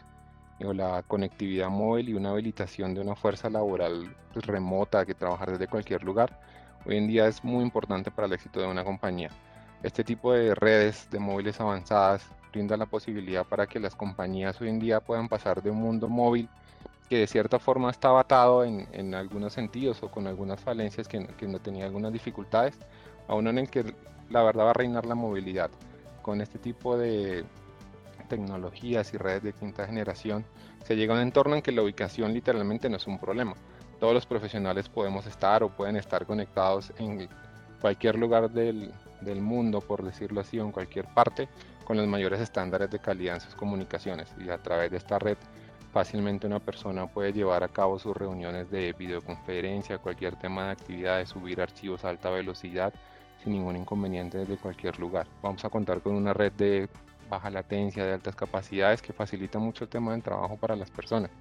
la 0.73 1.03
conectividad 1.03 1.69
móvil 1.69 2.09
y 2.09 2.13
una 2.13 2.31
habilitación 2.31 2.94
de 2.94 3.01
una 3.01 3.15
fuerza 3.15 3.50
laboral 3.50 4.15
remota 4.35 5.06
que 5.06 5.15
trabajar 5.15 5.51
desde 5.51 5.67
cualquier 5.67 6.03
lugar, 6.03 6.39
hoy 6.85 6.97
en 6.97 7.07
día 7.07 7.27
es 7.27 7.44
muy 7.44 7.63
importante 7.63 8.12
para 8.12 8.27
el 8.27 8.33
éxito 8.33 8.59
de 8.59 8.67
una 8.67 8.83
compañía. 8.83 9.29
Este 9.83 10.03
tipo 10.03 10.33
de 10.33 10.53
redes 10.53 11.09
de 11.09 11.19
móviles 11.19 11.59
avanzadas 11.59 12.24
brinda 12.51 12.77
la 12.77 12.86
posibilidad 12.86 13.45
para 13.45 13.65
que 13.65 13.79
las 13.79 13.95
compañías 13.95 14.62
hoy 14.62 14.69
en 14.69 14.79
día 14.79 15.00
puedan 15.00 15.27
pasar 15.27 15.63
de 15.63 15.72
un 15.72 15.77
mundo 15.77 16.07
móvil 16.07 16.48
que 17.12 17.18
de 17.18 17.27
cierta 17.27 17.60
forma 17.60 17.91
estaba 17.91 18.22
atado 18.22 18.63
en, 18.63 18.88
en 18.94 19.13
algunos 19.13 19.51
sentidos 19.51 20.01
o 20.01 20.10
con 20.10 20.27
algunas 20.27 20.62
falencias 20.62 21.10
que, 21.10 21.27
que 21.27 21.46
no 21.46 21.60
tenía 21.60 21.84
algunas 21.84 22.13
dificultades, 22.13 22.80
a 23.27 23.36
uno 23.36 23.50
en 23.50 23.58
el 23.58 23.70
que 23.70 23.94
la 24.30 24.41
verdad 24.44 24.63
va 24.63 24.70
a 24.70 24.75
reinar 24.75 25.06
la 25.06 25.13
movilidad. 25.13 25.70
Con 26.22 26.39
este 26.39 26.58
tipo 26.58 26.98
de, 26.98 27.44
tecnologías 28.30 29.13
y 29.13 29.18
redes 29.18 29.44
de 29.44 29.51
quinta 29.51 29.86
generación, 29.86 30.46
se 30.86 30.96
llega 30.96 31.13
a 31.13 31.18
un 31.18 31.24
entorno 31.24 31.58
en 31.58 31.62
que 31.62 31.74
la 31.74 31.82
ubicación 31.82 32.34
literalmente 32.34 32.89
no 32.89 32.96
es 32.96 33.06
un 33.06 33.20
problema. 33.20 33.56
Todos 34.00 34.13
los 34.13 34.25
profesionales 34.25 34.88
podemos 34.88 35.25
estar 35.25 35.63
o 35.63 35.70
pueden 35.70 35.98
estar 35.98 36.25
conectados 36.25 36.94
en 36.98 37.27
cualquier 37.82 38.18
lugar 38.18 38.50
del, 38.50 38.94
del 39.20 39.41
mundo, 39.41 39.82
por 39.82 40.01
decirlo 40.01 40.39
así, 40.39 40.58
o 40.60 40.63
en 40.63 40.72
cualquier 40.72 41.13
parte, 41.13 41.50
con 41.84 41.98
los 41.98 42.08
mayores 42.08 42.39
estándares 42.39 42.89
de 42.89 43.00
calidad 43.00 43.36
en 43.36 43.41
sus 43.41 43.56
comunicaciones. 43.56 44.34
Y 44.39 44.50
a 44.50 44.58
través 44.60 44.91
de 44.91 44.98
esta 44.98 45.20
red, 45.20 45.38
fácilmente 45.91 46.48
una 46.48 46.60
persona 46.60 47.07
puede 47.07 47.33
llevar 47.33 47.63
a 47.63 47.67
cabo 47.67 48.00
sus 48.00 48.15
reuniones 48.15 48.69
de 48.71 48.93
videoconferencia, 48.93 49.98
cualquier 49.98 50.36
tema 50.38 50.65
de 50.65 50.71
actividades, 50.71 51.29
subir 51.29 51.62
archivos 51.62 52.05
a 52.05 52.10
alta 52.10 52.29
velocidad 52.29 52.93
sin 53.43 53.53
ningún 53.53 53.75
inconveniente 53.75 54.38
desde 54.38 54.57
cualquier 54.57 55.00
lugar. 55.00 55.27
Vamos 55.41 55.65
a 55.65 55.69
contar 55.69 56.01
con 56.01 56.15
una 56.15 56.33
red 56.33 56.51
de 56.53 56.89
baja 57.29 57.50
latencia, 57.50 58.05
de 58.05 58.13
altas 58.13 58.36
capacidades, 58.36 59.01
que 59.01 59.13
facilita 59.13 59.57
mucho 59.57 59.86
el 59.86 59.89
tema 59.89 60.12
del 60.12 60.21
trabajo 60.21 60.57
para 60.57 60.75
las 60.75 60.91
personas. 60.91 61.31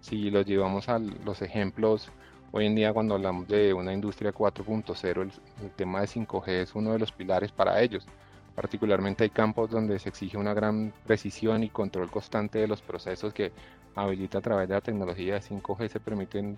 Si 0.00 0.30
los 0.30 0.44
llevamos 0.44 0.88
a 0.88 0.98
los 0.98 1.42
ejemplos, 1.42 2.10
hoy 2.52 2.66
en 2.66 2.74
día 2.74 2.92
cuando 2.92 3.14
hablamos 3.14 3.48
de 3.48 3.72
una 3.72 3.92
industria 3.92 4.32
4.0, 4.32 5.30
el, 5.62 5.70
tema 5.72 6.00
de 6.00 6.06
5G 6.06 6.48
es 6.48 6.74
uno 6.74 6.92
de 6.92 6.98
los 6.98 7.12
pilares 7.12 7.52
para 7.52 7.80
ellos. 7.80 8.06
Particularmente 8.54 9.24
hay 9.24 9.30
campos 9.30 9.70
donde 9.70 9.98
se 9.98 10.08
exige 10.08 10.36
una 10.36 10.54
gran 10.54 10.92
precisión 11.06 11.64
y 11.64 11.70
control 11.70 12.10
constante 12.10 12.60
de 12.60 12.68
los 12.68 12.82
procesos 12.82 13.32
que 13.32 13.52
habilita 13.94 14.38
a 14.38 14.42
través 14.42 14.68
de 14.68 14.74
la 14.74 14.80
tecnología 14.80 15.34
de 15.34 15.40
5G 15.40 15.88
se 15.88 16.00
permiten 16.00 16.56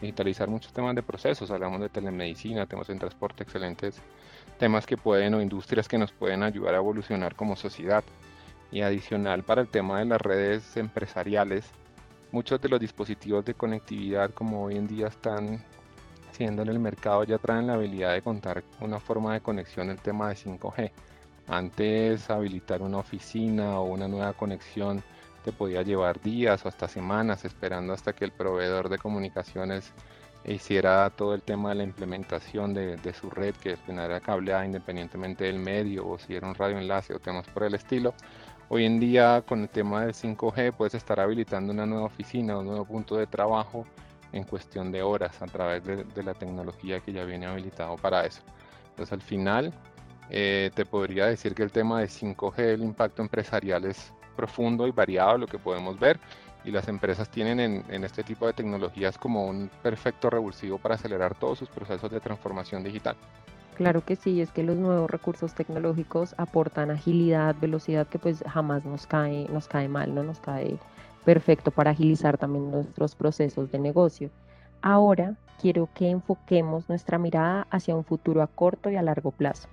digitalizar 0.00 0.48
muchos 0.48 0.72
temas 0.72 0.94
de 0.94 1.02
procesos. 1.02 1.50
Hablamos 1.50 1.80
de 1.80 1.88
telemedicina, 1.88 2.66
temas 2.66 2.88
en 2.88 2.98
transporte, 2.98 3.42
excelentes 3.42 4.00
temas 4.58 4.86
que 4.86 4.96
pueden 4.96 5.34
o 5.34 5.42
industrias 5.42 5.88
que 5.88 5.98
nos 5.98 6.12
pueden 6.12 6.42
ayudar 6.42 6.74
a 6.74 6.78
evolucionar 6.78 7.34
como 7.34 7.56
sociedad. 7.56 8.04
Y 8.72 8.80
adicional 8.80 9.44
para 9.44 9.62
el 9.62 9.68
tema 9.68 10.00
de 10.00 10.06
las 10.06 10.20
redes 10.20 10.76
empresariales, 10.76 11.64
muchos 12.32 12.60
de 12.60 12.68
los 12.68 12.80
dispositivos 12.80 13.44
de 13.44 13.54
conectividad 13.54 14.30
como 14.30 14.64
hoy 14.64 14.76
en 14.76 14.88
día 14.88 15.06
están 15.06 15.62
siendo 16.32 16.62
en 16.62 16.68
el 16.68 16.80
mercado 16.80 17.22
ya 17.22 17.38
traen 17.38 17.68
la 17.68 17.74
habilidad 17.74 18.12
de 18.12 18.22
contar 18.22 18.64
con 18.64 18.88
una 18.88 18.98
forma 18.98 19.34
de 19.34 19.40
conexión 19.40 19.90
el 19.90 20.00
tema 20.00 20.28
de 20.28 20.34
5G. 20.34 20.90
Antes 21.46 22.30
habilitar 22.30 22.82
una 22.82 22.98
oficina 22.98 23.78
o 23.78 23.84
una 23.84 24.08
nueva 24.08 24.32
conexión 24.32 25.02
te 25.44 25.52
podía 25.52 25.82
llevar 25.82 26.20
días 26.20 26.64
o 26.64 26.68
hasta 26.68 26.88
semanas 26.88 27.44
esperando 27.44 27.92
hasta 27.92 28.14
que 28.14 28.24
el 28.24 28.32
proveedor 28.32 28.88
de 28.88 28.98
comunicaciones 28.98 29.92
hiciera 30.46 31.08
todo 31.10 31.34
el 31.34 31.42
tema 31.42 31.70
de 31.70 31.76
la 31.76 31.84
implementación 31.84 32.74
de, 32.74 33.14
su 33.14 33.30
red, 33.30 33.54
que 33.56 33.76
era 33.88 34.20
cableada 34.20 34.64
independientemente 34.64 35.44
del 35.44 35.58
medio 35.58 36.06
o 36.06 36.18
si 36.18 36.34
era 36.34 36.46
un 36.46 36.54
radioenlace 36.54 37.14
o 37.14 37.18
temas 37.18 37.46
por 37.48 37.64
el 37.64 37.74
estilo. 37.74 38.14
Hoy 38.68 38.86
en 38.86 38.98
día 38.98 39.42
con 39.46 39.62
el 39.62 39.68
tema 39.68 40.04
del 40.04 40.14
5G 40.14 40.72
puedes 40.72 40.94
estar 40.94 41.20
habilitando 41.20 41.72
una 41.72 41.86
nueva 41.86 42.06
oficina, 42.06 42.58
un 42.58 42.66
nuevo 42.66 42.84
punto 42.84 43.16
de 43.16 43.26
trabajo 43.26 43.86
en 44.32 44.44
cuestión 44.44 44.90
de 44.90 45.02
horas 45.02 45.40
a 45.42 45.46
través 45.46 45.84
de, 45.84 46.22
la 46.22 46.34
tecnología 46.34 47.00
que 47.00 47.12
ya 47.12 47.24
viene 47.24 47.46
habilitado 47.46 47.96
para 47.96 48.24
eso. 48.26 48.42
Entonces 48.90 49.12
al 49.12 49.22
final 49.22 49.72
eh, 50.30 50.70
te 50.74 50.84
podría 50.84 51.26
decir 51.26 51.54
que 51.54 51.62
el 51.62 51.72
tema 51.72 52.00
de 52.00 52.06
5G, 52.06 52.58
el 52.58 52.82
impacto 52.82 53.22
empresarial 53.22 53.84
es 53.84 54.12
profundo 54.36 54.86
y 54.86 54.90
variado, 54.90 55.38
lo 55.38 55.46
que 55.46 55.58
podemos 55.58 55.98
ver, 55.98 56.18
y 56.64 56.70
las 56.70 56.88
empresas 56.88 57.28
tienen 57.28 57.60
en, 57.88 58.04
este 58.04 58.22
tipo 58.22 58.46
de 58.46 58.52
tecnologías 58.54 59.18
como 59.18 59.46
un 59.46 59.70
perfecto 59.82 60.30
revulsivo 60.30 60.78
para 60.78 60.94
acelerar 60.94 61.34
todos 61.34 61.58
sus 61.58 61.68
procesos 61.68 62.10
de 62.10 62.20
transformación 62.20 62.82
digital. 62.82 63.16
Claro 63.76 64.04
que 64.04 64.16
sí, 64.16 64.40
es 64.40 64.50
que 64.50 64.62
los 64.62 64.76
nuevos 64.76 65.10
recursos 65.10 65.54
tecnológicos 65.54 66.34
aportan 66.38 66.90
agilidad, 66.90 67.56
velocidad 67.60 68.06
que 68.06 68.18
pues 68.18 68.42
jamás 68.48 68.84
nos 68.84 69.06
cae, 69.06 69.46
nos 69.50 69.68
cae 69.68 69.88
mal, 69.88 70.14
no 70.14 70.22
nos 70.22 70.38
cae 70.38 70.78
perfecto 71.24 71.70
para 71.70 71.90
agilizar 71.90 72.38
también 72.38 72.70
nuestros 72.70 73.14
procesos 73.14 73.70
de 73.72 73.78
negocio. 73.78 74.30
Ahora 74.80 75.34
quiero 75.60 75.88
que 75.94 76.08
enfoquemos 76.08 76.88
nuestra 76.88 77.18
mirada 77.18 77.66
hacia 77.70 77.96
un 77.96 78.04
futuro 78.04 78.42
a 78.42 78.46
corto 78.46 78.90
y 78.90 78.96
a 78.96 79.02
largo 79.02 79.32
plazo. 79.32 79.68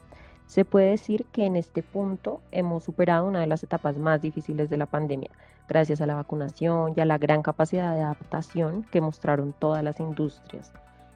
Se 0.52 0.66
puede 0.66 0.90
decir 0.90 1.24
que 1.32 1.46
en 1.46 1.56
este 1.56 1.82
punto 1.82 2.42
hemos 2.52 2.84
superado 2.84 3.26
una 3.26 3.40
de 3.40 3.48
las 3.48 3.64
etapas 3.64 3.96
más 3.96 4.22
difíciles 4.22 4.70
de 4.70 4.76
la 4.76 4.86
pandemia, 4.86 5.30
gracias 5.70 6.02
a 6.02 6.06
la 6.06 6.16
vacunación 6.16 6.92
y 6.94 7.00
a 7.00 7.06
la 7.06 7.18
gran 7.18 7.42
capacidad 7.42 7.96
de 7.96 8.02
adaptación 8.02 8.84
que 8.92 9.00
mostraron 9.00 9.54
todas 9.58 9.82
las 9.82 10.02
industrias 10.02 10.74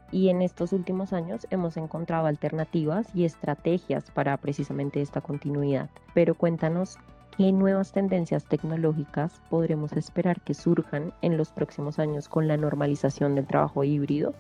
y 0.10 0.30
en 0.30 0.42
estos 0.42 0.72
últimos 0.72 1.12
años 1.12 1.48
hemos 1.50 1.76
encontrado 1.76 2.28
alternativas 2.28 3.14
y 3.14 3.26
estrategias 3.26 4.10
para 4.12 4.38
precisamente 4.38 5.02
esta 5.02 5.20
continuidad. 5.20 5.90
Pero 6.14 6.36
cuéntanos 6.36 6.98
qué 7.36 7.52
nuevas 7.52 7.92
tendencias 7.92 8.46
tecnológicas 8.46 9.42
podremos 9.50 9.92
esperar 9.92 10.40
que 10.40 10.54
surjan 10.54 11.12
en 11.22 11.36
los 11.36 11.50
próximos 11.52 12.00
años 12.00 12.30
con 12.30 12.48
la 12.48 12.56
normalización 12.56 13.36
del 13.36 13.48
trabajo 13.48 13.84
híbrido 13.84 14.34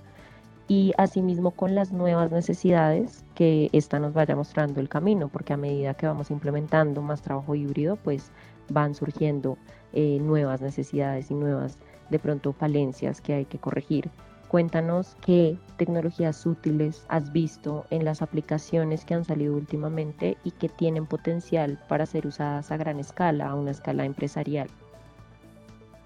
y 0.67 0.93
asimismo 0.98 1.51
con 1.51 1.75
las 1.75 1.91
nuevas 1.91 2.31
necesidades 2.31 3.24
que 3.36 3.69
esta 3.72 4.00
nos 4.00 4.13
vaya 4.13 4.36
mostrando 4.36 4.79
el 4.79 4.89
camino, 4.89 5.29
porque 5.29 5.53
a 5.53 5.57
medida 5.57 5.93
que 5.93 6.07
vamos 6.07 6.31
implementando 6.31 7.01
más 7.01 7.22
trabajo 7.22 7.55
híbrido, 7.55 7.98
pues 7.98 8.31
van 8.69 8.95
surgiendo 8.95 9.57
eh, 9.93 10.17
nuevas 10.19 10.62
necesidades 10.62 11.29
y 11.29 11.36
nuevas 11.36 11.77
de 12.10 12.19
pronto 12.19 12.53
falencias 12.53 13.22
que 13.22 13.34
hay 13.34 13.45
que 13.45 13.60
corregir. 13.60 14.10
Cuéntanos 14.48 15.15
qué 15.25 15.57
tecnologías 15.77 16.45
útiles 16.45 17.03
has 17.10 17.31
visto 17.31 17.86
en 17.89 18.05
las 18.05 18.22
aplicaciones 18.22 19.03
que 19.03 19.13
han 19.13 19.25
salido 19.25 19.55
últimamente 19.55 20.38
y 20.43 20.51
que 20.51 20.69
tienen 20.69 21.05
potencial 21.05 21.79
para 21.89 22.05
ser 22.05 22.25
usadas 22.25 22.72
a 22.72 22.77
gran 22.77 23.00
escala, 23.00 23.50
a 23.50 23.55
una 23.55 23.72
escala 23.72 24.05
empresarial. 24.05 24.69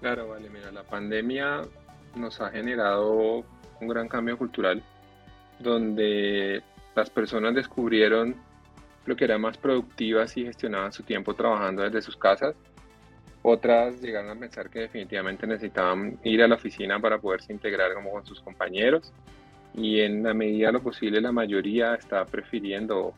Claro, 0.00 0.28
vale, 0.28 0.48
mira, 0.48 0.72
la 0.72 0.82
pandemia 0.82 1.62
nos 2.16 2.40
ha 2.40 2.50
generado 2.50 3.44
un 3.80 3.88
gran 3.88 4.08
cambio 4.08 4.36
cultural 4.36 4.82
donde 5.58 6.62
las 6.94 7.10
personas 7.10 7.54
descubrieron 7.54 8.34
lo 9.06 9.16
que 9.16 9.24
eran 9.24 9.40
más 9.40 9.56
productivas 9.56 10.36
y 10.36 10.44
gestionaban 10.44 10.92
su 10.92 11.02
tiempo 11.02 11.34
trabajando 11.34 11.82
desde 11.82 12.02
sus 12.02 12.16
casas 12.16 12.54
otras 13.42 14.00
llegaron 14.00 14.30
a 14.30 14.40
pensar 14.40 14.68
que 14.68 14.80
definitivamente 14.80 15.46
necesitaban 15.46 16.18
ir 16.24 16.42
a 16.42 16.48
la 16.48 16.56
oficina 16.56 17.00
para 17.00 17.18
poderse 17.18 17.52
integrar 17.52 17.94
como 17.94 18.10
con 18.10 18.26
sus 18.26 18.40
compañeros 18.40 19.12
y 19.74 20.00
en 20.00 20.22
la 20.22 20.34
medida 20.34 20.66
de 20.68 20.72
lo 20.74 20.82
posible 20.82 21.20
la 21.20 21.32
mayoría 21.32 21.94
está 21.94 22.24
prefiriendo 22.26 23.14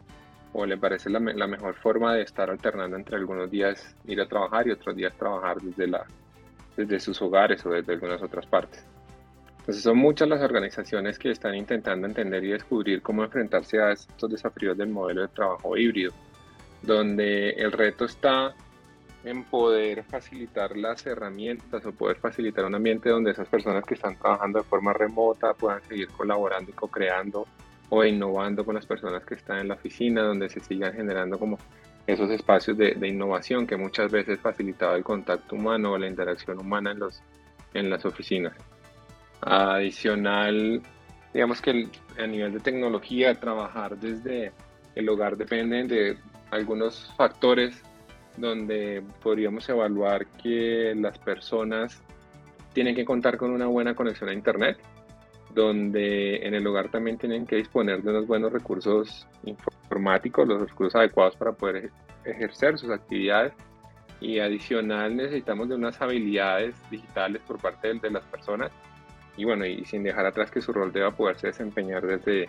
o 0.52 0.66
le 0.66 0.76
parece 0.76 1.08
la, 1.08 1.18
la, 1.18 1.46
mejor 1.46 1.74
forma 1.74 2.14
de 2.14 2.22
estar 2.22 2.50
alternando 2.50 2.96
entre 2.96 3.16
algunos 3.16 3.50
días 3.50 3.96
ir 4.06 4.20
a 4.20 4.26
trabajar 4.26 4.66
y 4.66 4.70
otros 4.70 4.94
días 4.94 5.16
trabajar 5.16 5.60
desde, 5.60 5.86
la, 5.86 6.06
desde 6.76 7.00
sus 7.00 7.20
hogares 7.22 7.64
o 7.64 7.70
desde 7.70 7.94
algunas 7.94 8.22
otras 8.22 8.46
partes. 8.46 8.84
Entonces 9.62 9.84
son 9.84 9.96
muchas 9.96 10.28
las 10.28 10.42
organizaciones 10.42 11.20
que 11.20 11.30
están 11.30 11.54
intentando 11.54 12.08
entender 12.08 12.42
y 12.42 12.48
descubrir 12.48 13.00
cómo 13.00 13.22
enfrentarse 13.22 13.80
a 13.80 13.92
estos 13.92 14.28
desafíos 14.28 14.76
del 14.76 14.88
modelo 14.88 15.22
de 15.22 15.28
trabajo 15.28 15.76
híbrido, 15.76 16.12
donde 16.82 17.50
el 17.50 17.70
reto 17.70 18.04
está 18.04 18.56
en 19.22 19.44
poder 19.44 20.02
facilitar 20.02 20.76
las 20.76 21.06
herramientas 21.06 21.86
o 21.86 21.92
poder 21.92 22.16
facilitar 22.16 22.64
un 22.64 22.74
ambiente 22.74 23.08
donde 23.08 23.30
esas 23.30 23.46
personas 23.46 23.84
que 23.84 23.94
están 23.94 24.16
trabajando 24.16 24.58
de 24.58 24.64
forma 24.64 24.92
remota 24.92 25.54
puedan 25.54 25.80
seguir 25.84 26.08
colaborando 26.08 26.72
y 26.72 26.74
co-creando 26.74 27.46
o 27.88 28.04
innovando 28.04 28.64
con 28.64 28.74
las 28.74 28.84
personas 28.84 29.24
que 29.24 29.34
están 29.34 29.58
en 29.60 29.68
la 29.68 29.74
oficina, 29.74 30.22
donde 30.22 30.48
se 30.48 30.58
sigan 30.58 30.92
generando 30.92 31.38
como 31.38 31.56
esos 32.04 32.28
espacios 32.30 32.76
de, 32.76 33.06
innovación 33.06 33.64
que 33.64 33.76
muchas 33.76 34.10
veces 34.10 34.40
facilitaba 34.40 34.96
el 34.96 35.04
contacto 35.04 35.54
humano 35.54 35.92
o 35.92 35.98
la 35.98 36.08
interacción 36.08 36.58
humana 36.58 36.90
en, 36.90 36.98
los, 36.98 37.22
en 37.74 37.90
las 37.90 38.04
oficinas. 38.04 38.54
Adicional, 39.42 40.80
digamos 41.34 41.60
que 41.60 41.88
a 42.18 42.26
nivel 42.26 42.52
de 42.52 42.60
tecnología, 42.60 43.34
trabajar 43.34 43.98
desde 43.98 44.52
el 44.94 45.08
hogar 45.08 45.36
depende 45.36 45.84
de 45.84 46.18
algunos 46.50 47.12
factores 47.16 47.82
donde 48.36 49.02
podríamos 49.22 49.68
evaluar 49.68 50.26
que 50.42 50.94
las 50.96 51.18
personas 51.18 52.02
tienen 52.72 52.94
que 52.94 53.04
contar 53.04 53.36
con 53.36 53.50
una 53.50 53.66
buena 53.66 53.94
conexión 53.94 54.30
a 54.30 54.32
Internet, 54.32 54.78
donde 55.54 56.36
en 56.46 56.54
el 56.54 56.66
hogar 56.66 56.90
también 56.90 57.18
tienen 57.18 57.46
que 57.46 57.56
disponer 57.56 58.02
de 58.02 58.10
unos 58.10 58.26
buenos 58.26 58.52
recursos 58.52 59.26
informáticos, 59.44 60.48
los 60.48 60.60
recursos 60.60 60.94
adecuados 60.94 61.36
para 61.36 61.52
poder 61.52 61.90
ejercer 62.24 62.78
sus 62.78 62.90
actividades. 62.90 63.52
Y 64.20 64.38
adicional 64.38 65.16
necesitamos 65.16 65.68
de 65.68 65.74
unas 65.74 66.00
habilidades 66.00 66.76
digitales 66.90 67.42
por 67.46 67.58
parte 67.60 67.92
de, 67.92 68.10
las 68.10 68.24
personas 68.26 68.70
y 69.36 69.44
bueno, 69.44 69.64
y 69.64 69.84
sin 69.84 70.02
dejar 70.02 70.26
atrás 70.26 70.50
que 70.50 70.60
su 70.60 70.72
rol 70.72 70.92
deba 70.92 71.10
poderse 71.10 71.48
desempeñar 71.48 72.06
desde, 72.06 72.48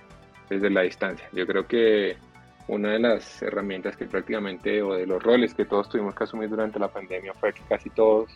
desde 0.50 0.70
la 0.70 0.82
distancia. 0.82 1.28
Yo 1.32 1.48
creo 1.48 1.66
que 1.68 2.18
una 2.68 2.92
de 2.92 3.00
las 3.00 3.42
herramientas 3.42 3.96
que 3.96 4.06
prácticamente, 4.06 4.82
o 4.82 4.94
de 4.94 5.06
los 5.06 5.22
roles 5.22 5.54
que 5.54 5.66
todos 5.66 5.90
tuvimos 5.90 6.16
que 6.16 6.24
asumir 6.24 6.50
durante 6.50 6.80
la 6.80 6.88
pandemia 6.88 7.34
fue 7.34 7.54
que 7.54 7.62
casi 7.68 7.90
todos, 7.90 8.32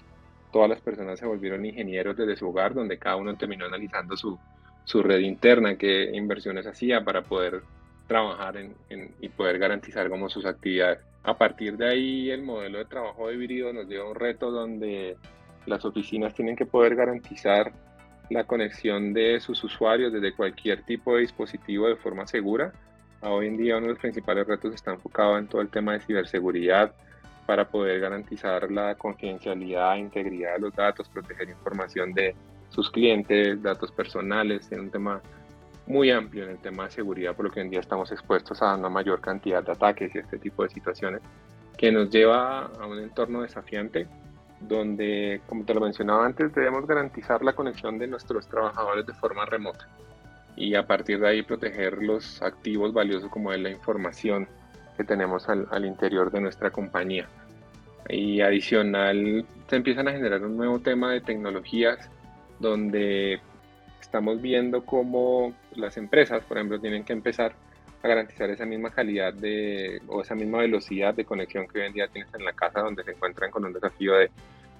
todas 0.51 0.69
las 0.69 0.81
personas 0.81 1.19
se 1.19 1.25
volvieron 1.25 1.65
ingenieros 1.65 2.15
desde 2.17 2.35
su 2.35 2.49
hogar, 2.49 2.73
donde 2.73 2.97
cada 2.97 3.15
uno 3.15 3.35
terminó 3.35 3.65
analizando 3.65 4.15
su, 4.17 4.37
su 4.83 5.01
red 5.03 5.19
interna, 5.19 5.77
qué 5.77 6.11
inversiones 6.13 6.65
hacía 6.67 7.03
para 7.03 7.21
poder 7.21 7.61
trabajar 8.07 8.57
en, 8.57 8.73
y 9.19 9.29
poder 9.29 9.59
garantizar 9.59 10.09
como 10.09 10.29
sus 10.29 10.45
actividades. 10.45 10.99
A 11.23 11.37
partir 11.37 11.75
de 11.75 11.89
ahí, 11.89 12.31
el 12.31 12.41
modelo 12.41 12.77
de 12.77 12.85
trabajo 12.85 13.29
híbrido 13.31 13.73
nos 13.73 13.87
dio 13.89 14.09
un 14.09 14.15
reto 14.15 14.49
donde 14.49 15.17
las 15.65 15.83
oficinas 15.83 16.33
tienen 16.33 16.55
que 16.55 16.65
poder 16.65 16.95
garantizar 16.95 17.73
la 18.29 18.43
conexión 18.43 19.13
de 19.13 19.39
sus 19.39 19.63
usuarios 19.63 20.11
desde 20.11 20.33
cualquier 20.33 20.83
tipo 20.83 21.15
de 21.15 21.21
dispositivo 21.21 21.87
de 21.87 21.95
forma 21.95 22.27
segura. 22.27 22.71
Hoy 23.21 23.47
en 23.47 23.57
día 23.57 23.77
uno 23.77 23.87
de 23.87 23.93
los 23.93 23.99
principales 23.99 24.45
retos 24.45 24.73
está 24.75 24.91
enfocado 24.91 25.37
en 25.37 25.47
todo 25.47 25.61
el 25.61 25.69
tema 25.69 25.93
de 25.93 26.01
ciberseguridad 26.01 26.93
para 27.45 27.69
poder 27.69 28.01
garantizar 28.01 28.69
la 28.69 28.95
confidencialidad 28.95 29.95
e 29.95 29.99
integridad 29.99 30.53
de 30.55 30.59
los 30.59 30.75
datos, 30.75 31.07
proteger 31.07 31.49
información 31.49 32.13
de 32.13 32.35
sus 32.69 32.91
clientes, 32.91 33.63
datos 33.63 33.91
personales, 33.91 34.69
en 34.71 34.81
un 34.81 34.89
tema 34.91 35.21
muy 35.87 36.11
amplio 36.11 36.43
en 36.43 36.49
el 36.51 36.57
tema 36.57 36.83
de 36.83 36.91
seguridad, 36.91 37.33
por 37.33 37.45
lo 37.45 37.51
que 37.51 37.61
hoy 37.61 37.65
en 37.65 37.71
día 37.71 37.79
estamos 37.79 38.11
expuestos 38.11 38.61
a 38.61 38.75
una 38.75 38.89
mayor 38.89 39.21
cantidad 39.21 39.63
de 39.63 39.71
ataques 39.71 40.13
y 40.13 40.17
este 40.17 40.37
tipo 40.37 40.63
de 40.63 40.69
situaciones 40.69 41.21
que 41.77 41.91
nos 41.91 42.09
lleva 42.09 42.65
a 42.65 42.85
un 42.85 42.99
entorno 42.99 43.41
desafiante 43.41 44.07
donde, 44.59 45.41
como 45.47 45.63
te 45.65 45.73
lo 45.73 45.81
mencionaba 45.81 46.25
antes, 46.25 46.53
debemos 46.53 46.87
garantizar 46.87 47.43
la 47.43 47.53
conexión 47.53 47.97
de 47.97 48.07
nuestros 48.07 48.47
trabajadores 48.47 49.05
de 49.05 49.13
forma 49.13 49.45
remota 49.45 49.87
y 50.57 50.73
a 50.73 50.87
partir 50.87 51.19
de 51.19 51.29
ahí 51.29 51.43
proteger 51.43 52.01
los 52.01 52.41
activos 52.41 52.91
valiosos 52.91 53.29
como 53.29 53.53
es 53.53 53.59
la 53.59 53.69
información 53.69 54.47
que 54.97 55.03
tenemos 55.03 55.47
al, 55.47 55.85
interior 55.85 56.31
de 56.31 56.41
nuestra 56.41 56.71
compañía. 56.71 57.27
Y 58.09 58.41
adicional 58.41 59.45
se 59.69 59.75
empiezan 59.75 60.07
a 60.07 60.11
generar 60.11 60.43
un 60.43 60.57
nuevo 60.57 60.79
tema 60.79 61.11
de 61.11 61.21
tecnologías 61.21 62.09
donde 62.59 63.39
estamos 64.01 64.41
viendo 64.41 64.83
cómo 64.83 65.53
las 65.75 65.97
empresas, 65.97 66.43
por 66.45 66.57
ejemplo, 66.57 66.79
tienen 66.79 67.03
que 67.03 67.13
empezar 67.13 67.53
garantizar 68.07 68.49
esa 68.49 68.65
misma 68.65 68.89
calidad 68.89 69.33
de, 69.33 70.01
o 70.07 70.21
esa 70.21 70.35
misma 70.35 70.59
velocidad 70.59 71.13
de 71.13 71.25
conexión 71.25 71.67
que 71.67 71.79
hoy 71.79 71.87
en 71.87 71.93
día 71.93 72.07
tienes 72.07 72.33
en 72.33 72.45
la 72.45 72.53
casa, 72.53 72.81
donde 72.81 73.03
se 73.03 73.11
encuentran 73.11 73.51
con 73.51 73.65
un 73.65 73.73
desafío 73.73 74.15
de 74.15 74.31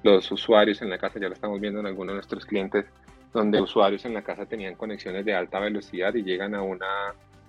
los 0.04 0.32
usuarios 0.32 0.82
en 0.82 0.90
la 0.90 0.98
casa, 0.98 1.20
ya 1.20 1.28
lo 1.28 1.34
estamos 1.34 1.60
viendo 1.60 1.80
en 1.80 1.86
algunos 1.86 2.14
de 2.14 2.16
nuestros 2.16 2.46
clientes, 2.46 2.86
donde 3.34 3.62
usuarios 3.62 4.06
en 4.06 4.14
la 4.14 4.22
casa 4.22 4.46
tenían 4.46 4.76
conexiones 4.76 5.26
de 5.26 5.36
alta 5.36 5.60
velocidad 5.60 6.14
y 6.16 6.24
llegan 6.24 6.56
a 6.56 6.62
un 6.62 6.80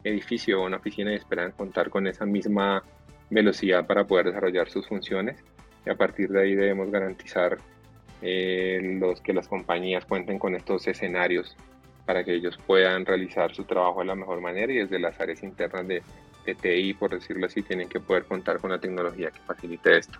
edificio 0.04 0.60
o 0.60 0.66
una 0.66 0.78
oficina 0.78 1.12
y 1.12 1.16
esperan 1.16 1.52
contar 1.52 1.90
con 1.90 2.06
esa 2.06 2.26
misma 2.26 2.82
velocidad 3.30 3.86
para 3.86 4.04
poder 4.04 4.26
desarrollar 4.26 4.68
sus 4.68 4.86
funciones. 4.86 5.42
Y 5.86 5.90
a 5.90 5.94
partir 5.94 6.30
de 6.30 6.42
ahí 6.42 6.54
debemos 6.54 6.90
garantizar 6.90 7.58
eh, 8.20 8.96
los 9.00 9.20
que 9.20 9.32
las 9.32 9.48
compañías 9.48 10.04
cuenten 10.04 10.38
con 10.38 10.54
estos 10.54 10.86
escenarios 10.88 11.56
para 12.08 12.24
que 12.24 12.32
ellos 12.32 12.58
puedan 12.66 13.04
realizar 13.04 13.54
su 13.54 13.64
trabajo 13.64 14.00
de 14.00 14.06
la 14.06 14.14
mejor 14.14 14.40
manera 14.40 14.72
y 14.72 14.76
desde 14.76 14.98
las 14.98 15.20
áreas 15.20 15.42
internas 15.42 15.86
de, 15.86 16.02
de 16.46 16.54
TI, 16.54 16.94
por 16.94 17.10
decirlo 17.10 17.44
así, 17.44 17.60
tienen 17.60 17.86
que 17.86 18.00
poder 18.00 18.24
contar 18.24 18.58
con 18.60 18.70
la 18.70 18.78
tecnología 18.78 19.30
que 19.30 19.40
facilite 19.40 19.98
esto. 19.98 20.18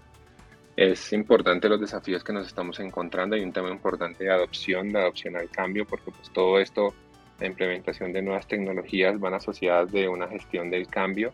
Es 0.76 1.14
importante 1.14 1.66
los 1.66 1.80
desafíos 1.80 2.22
que 2.22 2.34
nos 2.34 2.46
estamos 2.46 2.78
encontrando. 2.80 3.36
Hay 3.36 3.42
un 3.42 3.54
tema 3.54 3.70
importante 3.70 4.22
de 4.22 4.30
adopción, 4.30 4.92
de 4.92 4.98
adopción 4.98 5.36
al 5.36 5.48
cambio, 5.48 5.86
porque 5.86 6.10
pues 6.10 6.30
todo 6.30 6.60
esto, 6.60 6.92
la 7.40 7.46
implementación 7.46 8.12
de 8.12 8.20
nuevas 8.20 8.46
tecnologías 8.46 9.18
van 9.18 9.32
asociadas 9.32 9.90
de 9.90 10.08
una 10.08 10.28
gestión 10.28 10.68
del 10.68 10.88
cambio, 10.88 11.32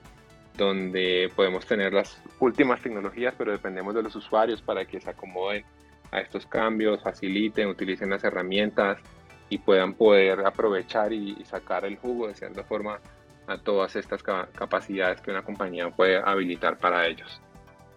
donde 0.57 1.33
podemos 1.35 1.67
tener 1.67 1.93
las 1.93 2.23
últimas 2.39 2.81
tecnologías, 2.81 3.35
pero 3.37 3.51
dependemos 3.51 3.93
de 3.93 4.05
los 4.05 4.15
usuarios 4.15 4.63
para 4.63 4.85
que 4.85 5.01
se 5.01 5.11
acomoden 5.11 5.65
a 6.13 6.21
estos 6.21 6.47
cambios, 6.47 7.03
faciliten, 7.03 7.67
utilicen 7.67 8.11
las 8.11 8.23
herramientas 8.23 9.01
y 9.49 9.59
puedan 9.59 9.95
poder 9.95 10.47
aprovechar 10.47 11.13
y, 11.13 11.45
sacar 11.45 11.85
el 11.85 11.97
jugo 11.97 12.29
de 12.29 12.35
cierta 12.35 12.65
forma 12.65 13.01
a 13.47 13.59
todas 13.59 13.95
estas 13.97 14.23
capacidades 14.23 15.21
que 15.21 15.31
una 15.31 15.43
compañía 15.43 15.91
puede 15.91 16.17
habilitar 16.17 16.79
para 16.79 17.07
ellos. 17.07 17.41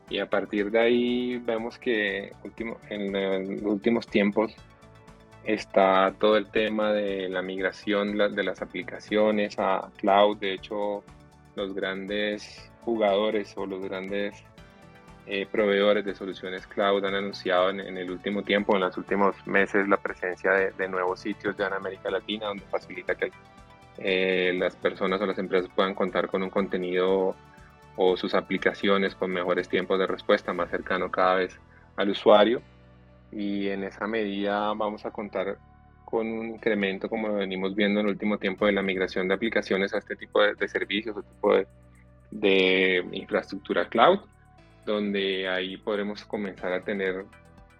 Y 0.10 0.20
a 0.20 0.30
partir 0.30 0.72
de 0.72 0.80
ahí 0.80 1.38
vemos 1.38 1.78
que 1.78 2.32
último, 2.44 2.78
en 2.90 3.12
los 3.62 3.64
últimos 3.64 4.08
tiempos 4.08 4.54
está 5.44 6.14
todo 6.20 6.38
el 6.38 6.50
tema 6.50 6.92
de 6.92 7.30
la 7.30 7.42
migración 7.42 8.18
de 8.18 8.44
las 8.44 8.62
aplicaciones 8.62 9.58
a 9.58 9.90
cloud. 9.98 10.38
De 10.38 10.54
hecho, 10.54 11.04
los 11.56 11.74
grandes 11.74 12.70
jugadores 12.82 13.54
o 13.58 13.66
los 13.66 13.82
grandes 13.82 14.44
eh, 15.30 15.46
proveedores 15.52 16.06
de 16.06 16.16
soluciones 16.16 16.66
cloud 16.68 17.04
han 17.04 17.14
anunciado 17.16 17.70
en, 17.70 17.82
el 17.82 18.10
último 18.10 18.44
tiempo, 18.44 18.76
en 18.76 18.82
los 18.82 18.98
últimos 18.98 19.36
meses, 19.46 19.86
la 19.90 19.98
presencia 19.98 20.52
de, 20.52 20.88
nuevos 20.88 21.20
sitios 21.20 21.58
ya 21.58 21.68
en 21.68 21.74
América 21.74 22.10
Latina, 22.10 22.48
donde 22.48 22.64
facilita 22.72 23.14
que 23.14 23.34
eh, 23.98 24.54
las 24.58 24.78
personas 24.78 25.20
o 25.20 25.26
las 25.26 25.38
empresas 25.38 25.70
puedan 25.76 25.96
contar 25.96 26.30
con 26.30 26.44
un 26.44 26.50
contenido 26.50 27.36
o 27.98 28.16
sus 28.16 28.34
aplicaciones 28.36 29.16
con 29.16 29.32
mejores 29.32 29.68
tiempos 29.68 30.00
de 30.00 30.08
respuesta, 30.08 30.54
más 30.54 30.70
cercano 30.70 31.12
cada 31.12 31.36
vez 31.36 31.60
al 31.98 32.10
usuario. 32.10 32.62
Y 33.30 33.68
en 33.68 33.84
esa 33.84 34.08
medida 34.08 34.74
vamos 34.76 35.06
a 35.06 35.12
contar 35.12 35.58
con 36.06 36.26
un 36.26 36.52
incremento, 36.52 37.10
como 37.10 37.34
venimos 37.34 37.76
viendo 37.76 38.00
en 38.00 38.06
el 38.06 38.14
último 38.14 38.38
tiempo, 38.38 38.66
de 38.66 38.72
la 38.72 38.82
migración 38.82 39.28
de 39.28 39.34
aplicaciones 39.34 39.94
a 39.94 39.98
este 39.98 40.16
tipo 40.16 40.42
de, 40.42 40.68
servicios, 40.70 41.18
o 41.18 41.22
tipo 41.22 41.54
de, 41.54 41.68
de 42.32 43.06
infraestructura 43.12 43.90
cloud, 43.90 44.22
donde 44.88 45.48
ahí 45.48 45.78
podremos 45.78 46.24
comenzar 46.26 46.72
a 46.72 46.82
tener 46.82 47.26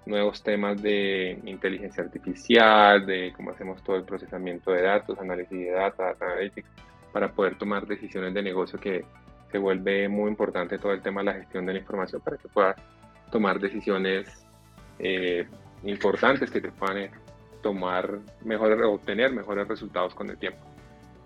nuevos 0.06 0.44
temas 0.44 0.82
de 0.82 1.40
inteligencia 1.46 2.04
artificial, 2.04 3.06
de 3.06 3.34
cómo 3.36 3.52
hacemos 3.52 3.82
todo 3.84 3.96
el 3.96 4.04
procesamiento 4.04 4.72
de 4.72 4.84
datos, 4.84 5.18
análisis 5.20 5.58
de 5.58 5.72
data, 5.72 6.04
data 6.04 6.26
analytics, 6.26 6.70
para 7.12 7.32
poder 7.32 7.58
tomar 7.58 7.88
decisiones 7.88 8.34
de 8.34 8.44
negocio 8.44 8.80
que 8.80 9.04
se 9.52 9.58
vuelve 9.58 10.08
muy 10.10 10.30
importante 10.30 10.78
todo 10.78 10.92
el 10.92 11.02
tema 11.02 11.22
de 11.22 11.26
la 11.26 11.34
gestión 11.34 11.66
de 11.66 11.74
la 11.74 11.80
información 11.80 12.22
para 12.22 12.38
que 12.38 12.48
puedas 12.50 12.76
tomar 13.32 13.60
decisiones 13.60 14.46
eh, 15.00 15.48
importantes 15.84 16.52
que 16.52 16.62
te 16.62 16.72
puedan 16.72 16.98
eh, 16.98 17.12
tomar 17.62 18.20
mejores, 18.44 18.80
obtener 18.84 19.32
mejores 19.32 19.68
resultados 19.68 20.14
con 20.14 20.30
el 20.30 20.38
tiempo. 20.38 20.60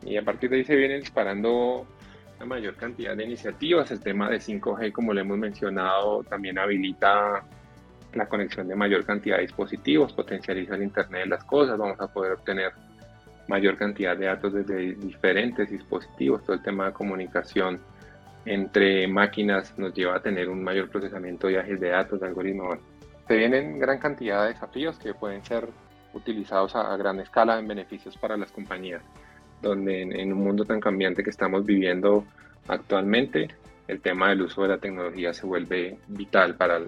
Y 0.04 0.18
a 0.18 0.24
partir 0.24 0.50
de 0.50 0.58
ahí 0.58 0.64
se 0.64 0.76
vienen 0.76 1.02
disparando 1.02 1.86
la 2.42 2.48
mayor 2.48 2.76
cantidad 2.76 3.16
de 3.16 3.24
iniciativas. 3.24 3.92
El 3.92 4.00
tema 4.00 4.28
de 4.28 4.38
5G, 4.38 4.92
como 4.92 5.14
le 5.14 5.22
hemos 5.22 5.38
mencionado, 5.38 6.24
también 6.24 6.58
habilita 6.58 7.44
la 8.14 8.26
conexión 8.28 8.68
de 8.68 8.76
mayor 8.76 9.06
cantidad 9.06 9.36
de 9.38 9.44
dispositivos, 9.44 10.12
potencializa 10.12 10.74
el 10.74 10.84
Internet 10.84 11.24
de 11.26 11.30
las 11.30 11.44
cosas, 11.44 11.78
vamos 11.78 12.00
a 12.02 12.08
poder 12.08 12.34
obtener 12.34 12.74
mayor 13.48 13.78
cantidad 13.78 14.18
de 14.18 14.26
datos 14.26 14.54
desde 14.54 14.96
diferentes 14.96 15.70
dispositivos, 15.70 16.44
todo 16.44 16.56
el 16.56 16.64
tema 16.64 16.88
de 16.88 16.94
comunicación 16.94 17.80
entre 18.46 19.08
máquinas 19.08 19.78
nos 19.78 19.94
lleva 19.94 20.16
a 20.16 20.22
tener 20.22 20.50
un 20.50 20.64
mayor 20.64 20.90
procesamiento 20.90 21.48
de 21.48 21.60
ágil 21.60 21.80
de 21.80 21.90
datos, 21.90 22.20
de 22.20 22.28
algoritmos. 22.28 22.80
Se 23.28 23.36
vienen 23.38 23.78
gran 23.78 24.00
cantidad 24.00 24.44
de 24.44 24.54
desafíos 24.54 24.98
que 24.98 25.14
pueden 25.14 25.46
ser 25.46 25.70
utilizados 26.14 26.76
a, 26.76 26.98
gran 26.98 27.20
escala 27.20 27.60
en 27.60 27.68
beneficios 27.68 28.18
para 28.18 28.36
las 28.36 28.52
compañías, 28.52 29.04
donde 29.62 30.02
en 30.02 30.34
un 30.34 30.44
mundo 30.44 30.66
tan 30.66 30.80
cambiante 30.80 31.24
que 31.24 31.30
estamos 31.30 31.66
viviendo 31.66 32.26
actualmente, 32.68 33.50
el 33.88 34.00
tema 34.02 34.30
del 34.30 34.44
uso 34.44 34.64
de 34.64 34.70
la 34.70 34.78
tecnología 34.78 35.34
se 35.34 35.46
vuelve 35.46 35.98
vital 36.08 36.56
para 36.56 36.80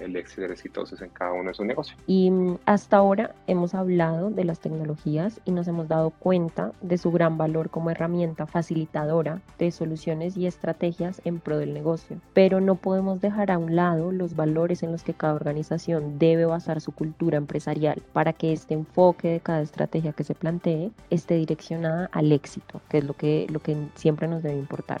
el 0.00 0.16
éxito 0.16 0.46
exitosos 0.46 1.00
en 1.02 1.10
cada 1.10 1.32
uno 1.32 1.50
de 1.50 1.54
sus 1.54 1.66
negocios. 1.66 1.98
Y 2.06 2.30
mm, 2.30 2.58
hasta 2.66 2.96
ahora 2.96 3.34
hemos 3.46 3.74
hablado 3.74 4.30
de 4.30 4.44
las 4.44 4.60
tecnologías 4.60 5.40
y 5.44 5.52
nos 5.52 5.68
hemos 5.68 5.88
dado 5.88 6.10
cuenta 6.10 6.72
de 6.82 6.98
su 6.98 7.10
gran 7.10 7.36
valor 7.36 7.70
como 7.70 7.90
herramienta 7.90 8.46
facilitadora 8.46 9.40
de 9.58 9.70
soluciones 9.70 10.36
y 10.36 10.46
estrategias 10.46 11.20
en 11.24 11.40
pro 11.40 11.58
del 11.58 11.74
negocio. 11.74 12.18
Pero 12.32 12.60
no 12.60 12.76
podemos 12.76 13.20
dejar 13.20 13.50
a 13.50 13.58
un 13.58 13.76
lado 13.76 14.12
los 14.12 14.36
valores 14.36 14.82
en 14.82 14.92
los 14.92 15.02
que 15.02 15.14
cada 15.14 15.34
organización 15.34 16.18
debe 16.18 16.44
basar 16.46 16.80
su 16.80 16.92
cultura 16.92 17.36
empresarial 17.36 18.02
para 18.12 18.32
que 18.32 18.52
este 18.52 18.74
enfoque 18.74 19.28
de 19.28 19.40
cada 19.40 19.62
estrategia 19.62 20.12
que 20.12 20.24
se 20.24 20.34
plantee 20.34 20.90
esté 21.10 21.34
direccionada 21.34 22.08
al 22.12 22.32
éxito, 22.32 22.80
que 22.88 22.98
es 22.98 23.04
lo 23.04 23.14
que, 23.14 23.46
lo 23.50 23.60
que 23.60 23.76
siempre 23.94 24.28
nos 24.28 24.42
debe 24.42 24.58
importar. 24.58 25.00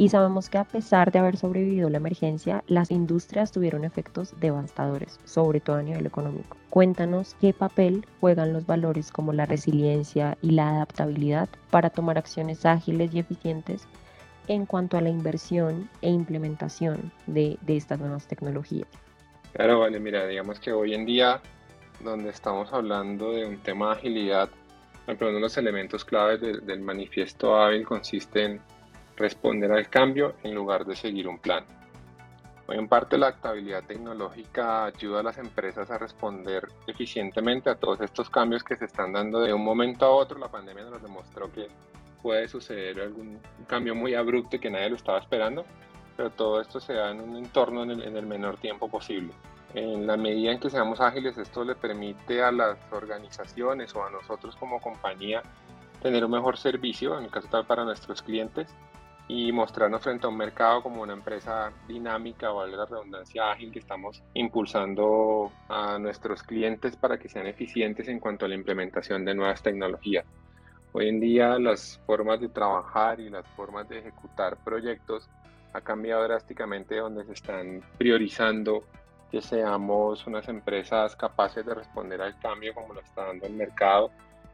Y 0.00 0.08
sabemos 0.08 0.48
que 0.48 0.56
a 0.56 0.64
pesar 0.64 1.12
de 1.12 1.18
haber 1.18 1.36
sobrevivido 1.36 1.90
la 1.90 1.98
emergencia, 1.98 2.64
las 2.68 2.90
industrias 2.90 3.52
tuvieron 3.52 3.84
efectos 3.84 4.32
devastadores, 4.40 5.20
sobre 5.26 5.60
todo 5.60 5.76
a 5.76 5.82
nivel 5.82 6.06
económico. 6.06 6.56
Cuéntanos 6.70 7.36
qué 7.38 7.52
papel 7.52 8.06
juegan 8.18 8.54
los 8.54 8.64
valores 8.64 9.12
como 9.12 9.34
la 9.34 9.44
resiliencia 9.44 10.38
y 10.40 10.52
la 10.52 10.70
adaptabilidad 10.70 11.50
para 11.70 11.90
tomar 11.90 12.16
acciones 12.16 12.64
ágiles 12.64 13.12
y 13.12 13.18
eficientes 13.18 13.86
en 14.48 14.64
cuanto 14.64 14.96
a 14.96 15.02
la 15.02 15.10
inversión 15.10 15.90
e 16.00 16.08
implementación 16.08 17.12
de, 17.26 17.58
estas 17.66 18.00
nuevas 18.00 18.26
tecnologías. 18.26 18.88
Claro, 19.52 19.80
vale, 19.80 20.00
mira, 20.00 20.26
digamos 20.26 20.60
que 20.60 20.72
hoy 20.72 20.94
en 20.94 21.04
día, 21.04 21.42
donde 22.02 22.30
estamos 22.30 22.72
hablando 22.72 23.32
de 23.32 23.44
un 23.44 23.58
tema 23.58 23.88
de 23.88 23.92
agilidad, 23.98 24.48
uno 25.06 25.26
de 25.30 25.40
los 25.40 25.58
elementos 25.58 26.06
claves 26.06 26.40
del 26.40 26.80
manifiesto 26.80 27.54
hábil 27.54 27.84
consiste 27.84 28.44
en 28.44 28.60
responder 29.20 29.70
al 29.70 29.88
cambio 29.88 30.34
en 30.42 30.54
lugar 30.54 30.84
de 30.86 30.96
seguir 30.96 31.28
un 31.28 31.38
plan. 31.38 31.64
Hoy 32.66 32.78
en 32.78 32.88
parte 32.88 33.18
la 33.18 33.26
adaptabilidad 33.26 33.84
tecnológica 33.84 34.86
ayuda 34.86 35.20
a 35.20 35.22
las 35.22 35.38
empresas 35.38 35.90
a 35.90 35.98
responder 35.98 36.66
eficientemente 36.86 37.68
a 37.68 37.74
todos 37.74 38.00
estos 38.00 38.30
cambios 38.30 38.64
que 38.64 38.76
se 38.76 38.86
están 38.86 39.12
dando 39.12 39.40
de 39.40 39.52
un 39.52 39.62
momento 39.62 40.06
a 40.06 40.10
otro. 40.10 40.38
La 40.38 40.48
pandemia 40.48 40.84
nos 40.84 41.02
demostró 41.02 41.52
que 41.52 41.68
puede 42.22 42.48
suceder 42.48 43.00
algún 43.00 43.40
cambio 43.66 43.94
muy 43.94 44.14
abrupto 44.14 44.56
y 44.56 44.58
que 44.58 44.70
nadie 44.70 44.90
lo 44.90 44.96
estaba 44.96 45.18
esperando, 45.18 45.64
pero 46.16 46.30
todo 46.30 46.60
esto 46.60 46.80
se 46.80 46.94
da 46.94 47.10
en 47.10 47.20
un 47.20 47.36
entorno 47.36 47.82
en 47.82 47.90
el, 47.90 48.02
en 48.02 48.16
el 48.16 48.26
menor 48.26 48.56
tiempo 48.56 48.88
posible. 48.88 49.32
En 49.74 50.06
la 50.06 50.16
medida 50.16 50.52
en 50.52 50.60
que 50.60 50.70
seamos 50.70 51.00
ágiles, 51.00 51.36
esto 51.38 51.64
le 51.64 51.74
permite 51.74 52.42
a 52.42 52.52
las 52.52 52.78
organizaciones 52.90 53.94
o 53.94 54.04
a 54.04 54.10
nosotros 54.10 54.56
como 54.56 54.80
compañía 54.80 55.42
tener 56.02 56.24
un 56.24 56.30
mejor 56.30 56.56
servicio, 56.56 57.18
en 57.18 57.24
el 57.24 57.30
caso 57.30 57.48
tal 57.50 57.66
para 57.66 57.84
nuestros 57.84 58.22
clientes, 58.22 58.68
y 59.28 59.52
mostrarnos 59.52 60.02
frente 60.02 60.26
a 60.26 60.28
un 60.28 60.36
mercado 60.36 60.82
como 60.82 61.02
una 61.02 61.12
empresa 61.12 61.72
dinámica, 61.86 62.52
o 62.52 62.66
la 62.66 62.84
redundancia 62.84 63.50
ágil, 63.50 63.72
que 63.72 63.78
estamos 63.78 64.22
impulsando 64.34 65.52
a 65.68 65.98
nuestros 65.98 66.42
clientes 66.42 66.96
para 66.96 67.18
que 67.18 67.28
sean 67.28 67.46
eficientes 67.46 68.08
en 68.08 68.18
cuanto 68.18 68.44
a 68.44 68.48
la 68.48 68.54
implementación 68.56 69.24
de 69.24 69.34
nuevas 69.34 69.62
tecnologías. 69.62 70.26
Hoy 70.92 71.08
en 71.08 71.20
día 71.20 71.58
las 71.58 72.00
formas 72.04 72.40
de 72.40 72.48
trabajar 72.48 73.20
y 73.20 73.30
las 73.30 73.46
formas 73.50 73.88
de 73.88 74.00
ejecutar 74.00 74.56
proyectos 74.64 75.28
ha 75.72 75.80
cambiado 75.80 76.24
drásticamente 76.24 76.96
donde 76.96 77.24
se 77.24 77.32
están 77.32 77.80
priorizando 77.96 78.82
que 79.30 79.40
seamos 79.40 80.26
unas 80.26 80.48
empresas 80.48 81.14
capaces 81.14 81.64
de 81.64 81.74
responder 81.74 82.20
al 82.20 82.36
cambio 82.40 82.74
como 82.74 82.94
lo 82.94 83.00
está 83.00 83.26
dando 83.26 83.46
el 83.46 83.52
mercado 83.52 84.10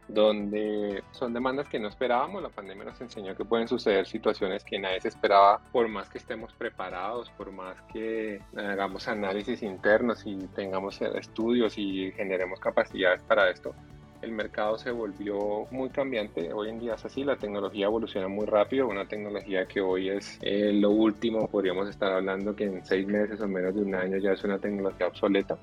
donde 0.08 1.02
son 1.12 1.32
demandas 1.32 1.68
que 1.68 1.78
no 1.78 1.88
esperábamos. 1.88 2.42
La 2.42 2.48
pandemia 2.48 2.84
nos 2.84 3.00
enseñó 3.00 3.34
que 3.36 3.44
pueden 3.44 3.68
suceder 3.68 4.06
situaciones 4.06 4.64
que 4.64 4.78
nadie 4.78 5.00
se 5.00 5.08
esperaba, 5.08 5.60
por 5.72 5.88
más 5.88 6.08
que 6.08 6.18
estemos 6.18 6.52
preparados, 6.52 7.30
por 7.30 7.50
más 7.52 7.76
que 7.92 8.40
hagamos 8.56 9.08
análisis 9.08 9.62
internos 9.62 10.22
y 10.26 10.36
tengamos 10.54 11.00
estudios 11.00 11.76
y 11.78 12.12
generemos 12.12 12.60
capacidades 12.60 13.22
para 13.22 13.50
esto. 13.50 13.74
El 14.22 14.32
mercado 14.32 14.78
se 14.78 14.90
volvió 14.90 15.66
muy 15.70 15.90
cambiante, 15.90 16.52
hoy 16.52 16.70
en 16.70 16.80
día 16.80 16.94
es 16.94 17.04
así, 17.04 17.22
la 17.22 17.36
tecnología 17.36 17.84
evoluciona 17.84 18.28
muy 18.28 18.46
rápido, 18.46 18.88
una 18.88 19.06
tecnología 19.06 19.66
que 19.66 19.80
hoy 19.80 20.08
es 20.08 20.38
eh, 20.40 20.72
lo 20.72 20.90
último, 20.90 21.46
podríamos 21.48 21.88
estar 21.88 22.10
hablando 22.12 22.56
que 22.56 22.64
en 22.64 22.84
seis 22.84 23.06
meses 23.06 23.40
o 23.40 23.46
menos 23.46 23.74
de 23.74 23.82
un 23.82 23.94
año 23.94 24.16
ya 24.16 24.32
es 24.32 24.42
una 24.42 24.58
tecnología 24.58 25.06
obsoleta 25.06 25.58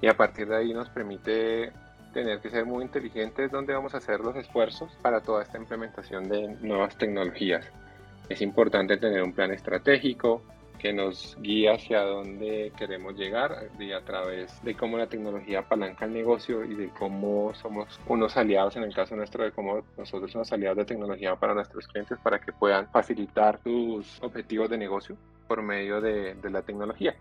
y 0.00 0.06
a 0.06 0.16
partir 0.16 0.48
de 0.48 0.56
ahí 0.56 0.72
nos 0.72 0.88
permite 0.88 1.72
tener 2.12 2.40
que 2.40 2.50
ser 2.50 2.66
muy 2.66 2.84
inteligentes 2.84 3.50
donde 3.50 3.74
vamos 3.74 3.94
a 3.94 3.98
hacer 3.98 4.20
los 4.20 4.36
esfuerzos 4.36 4.92
para 5.02 5.20
toda 5.20 5.42
esta 5.42 5.58
implementación 5.58 6.28
de 6.28 6.56
nuevas 6.60 6.96
tecnologías. 6.96 7.66
Es 8.28 8.40
importante 8.42 8.96
tener 8.96 9.22
un 9.22 9.32
plan 9.32 9.52
estratégico, 9.52 10.42
que 10.80 10.92
nos 10.94 11.36
guía 11.40 11.74
hacia 11.74 12.00
dónde 12.00 12.72
queremos 12.76 13.14
llegar 13.14 13.68
y 13.78 13.92
a 13.92 14.00
través 14.00 14.62
de 14.64 14.74
cómo 14.74 14.96
la 14.96 15.06
tecnología 15.06 15.60
apalanca 15.60 16.06
el 16.06 16.14
negocio 16.14 16.64
y 16.64 16.74
de 16.74 16.88
cómo 16.88 17.52
somos 17.54 18.00
unos 18.06 18.34
aliados, 18.38 18.76
en 18.76 18.84
el 18.84 18.94
caso 18.94 19.14
nuestro, 19.14 19.44
de 19.44 19.52
cómo 19.52 19.84
nosotros 19.98 20.32
somos 20.32 20.50
aliados 20.52 20.78
de 20.78 20.84
tecnología 20.86 21.36
para 21.36 21.52
nuestros 21.52 21.86
clientes 21.86 22.18
para 22.22 22.40
que 22.40 22.52
puedan 22.52 22.88
facilitar 22.90 23.60
sus 23.62 24.22
objetivos 24.22 24.70
de 24.70 24.78
negocio 24.78 25.16
por 25.46 25.60
medio 25.62 26.00
de, 26.00 26.34
de 26.34 26.50
la 26.50 26.62
tecnología. 26.62 27.14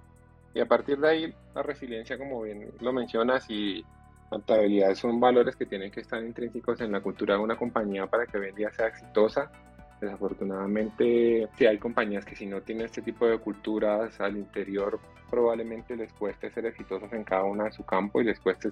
Y 0.53 0.61
a 0.61 0.65
partir 0.65 0.97
de 0.97 1.09
ahí, 1.09 1.33
la 1.53 1.61
resiliencia, 1.61 2.17
como 2.17 2.41
bien 2.41 2.71
lo 2.79 2.93
mencionas, 2.93 3.45
y 3.49 3.83
adaptabilidad 4.31 4.93
son 4.95 5.19
valores 5.19 5.55
que 5.55 5.65
tienen 5.65 5.91
que 5.91 6.01
estar 6.01 6.23
intrínsecos 6.23 6.81
en 6.81 6.91
la 6.91 7.01
cultura 7.01 7.35
de 7.35 7.41
una 7.41 7.55
compañía 7.55 8.07
para 8.07 8.25
que 8.25 8.37
hoy 8.37 8.49
en 8.49 8.55
día 8.55 8.71
sea 8.71 8.87
exitosa. 8.87 9.51
Desafortunadamente, 9.99 11.49
si 11.57 11.65
hay 11.65 11.77
compañías 11.77 12.23
que 12.23 12.35
si 12.35 12.45
no 12.45 12.61
tienen 12.61 12.85
este 12.85 13.01
tipo 13.01 13.25
de 13.27 13.37
culturas 13.37 14.19
al 14.21 14.37
interior, 14.37 14.99
probablemente 15.29 15.95
les 15.95 16.13
cueste 16.13 16.49
ser 16.51 16.65
exitosos 16.67 17.11
en 17.11 17.23
cada 17.23 17.43
una 17.43 17.65
de 17.65 17.71
su 17.71 17.83
campo 17.83 18.21
y 18.21 18.23
les 18.23 18.39
cueste 18.39 18.69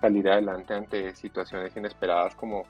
salir 0.00 0.28
adelante 0.28 0.72
ante 0.72 1.14
situaciones 1.14 1.76
inesperadas 1.76 2.34
como 2.34 2.64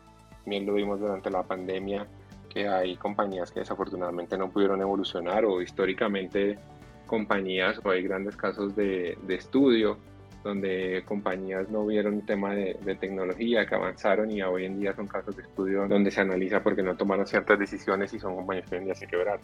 bien 0.45 0.66
lo 0.66 0.75
vimos 0.75 0.99
durante 0.99 1.31
la 1.31 1.45
pandemia, 1.45 2.07
que 2.49 2.68
hay 2.68 2.97
compañías 2.97 3.53
que 3.53 3.61
desafortunadamente 3.61 4.37
no 4.37 4.51
pudieron 4.51 4.81
evolucionar 4.81 5.45
o 5.45 5.62
históricamente 5.62 6.59
compañías 7.07 7.81
o 7.85 7.90
hay 7.90 8.03
grandes 8.03 8.37
casos 8.37 8.75
de, 8.75 9.16
de 9.23 9.35
estudio 9.35 9.99
donde 10.42 11.02
compañías 11.05 11.68
no 11.70 11.87
vieron 11.87 12.22
tema 12.22 12.55
de, 12.55 12.74
tecnología, 13.00 13.66
que 13.66 13.74
avanzaron 13.74 14.31
y 14.31 14.42
hoy 14.42 14.64
en 14.64 14.81
día 14.81 14.94
son 14.94 15.07
casos 15.07 15.37
de 15.37 15.42
estudio 15.42 15.87
donde 15.88 16.11
se 16.11 16.20
analiza 16.20 16.62
porque 16.62 16.83
no 16.83 16.96
tomaron 16.96 17.26
ciertas 17.26 17.59
decisiones 17.59 18.12
y 18.12 18.18
son 18.18 18.35
compañías 18.37 18.68
que 18.68 18.76
hoy 18.76 18.81
en 18.81 18.85
día 18.87 18.94
se 18.94 19.07
quebraron. 19.07 19.40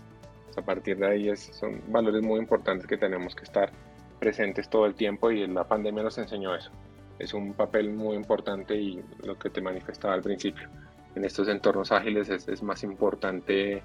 a 0.56 0.62
partir 0.62 0.98
de 0.98 1.06
ahí 1.06 1.28
es, 1.28 1.40
son 1.40 1.80
valores 1.88 2.22
muy 2.22 2.40
importantes 2.40 2.86
que 2.86 2.96
tenemos 2.96 3.34
que 3.34 3.44
estar 3.44 3.70
presentes 4.18 4.68
todo 4.68 4.86
el 4.86 4.94
tiempo 4.94 5.30
y 5.30 5.46
la 5.46 5.64
pandemia 5.64 6.02
nos 6.02 6.18
enseñó 6.18 6.54
eso. 6.54 6.70
Es 7.18 7.32
un 7.34 7.52
papel 7.54 7.92
muy 7.92 8.16
importante 8.16 8.74
y 8.76 9.02
lo 9.22 9.38
que 9.38 9.50
te 9.50 9.60
manifestaba 9.60 10.14
al 10.14 10.22
principio. 10.22 10.68
En 11.14 11.24
estos 11.24 11.48
entornos 11.48 11.92
ágiles 11.92 12.28
es, 12.28 12.48
es 12.48 12.62
más 12.62 12.82
importante 12.82 13.82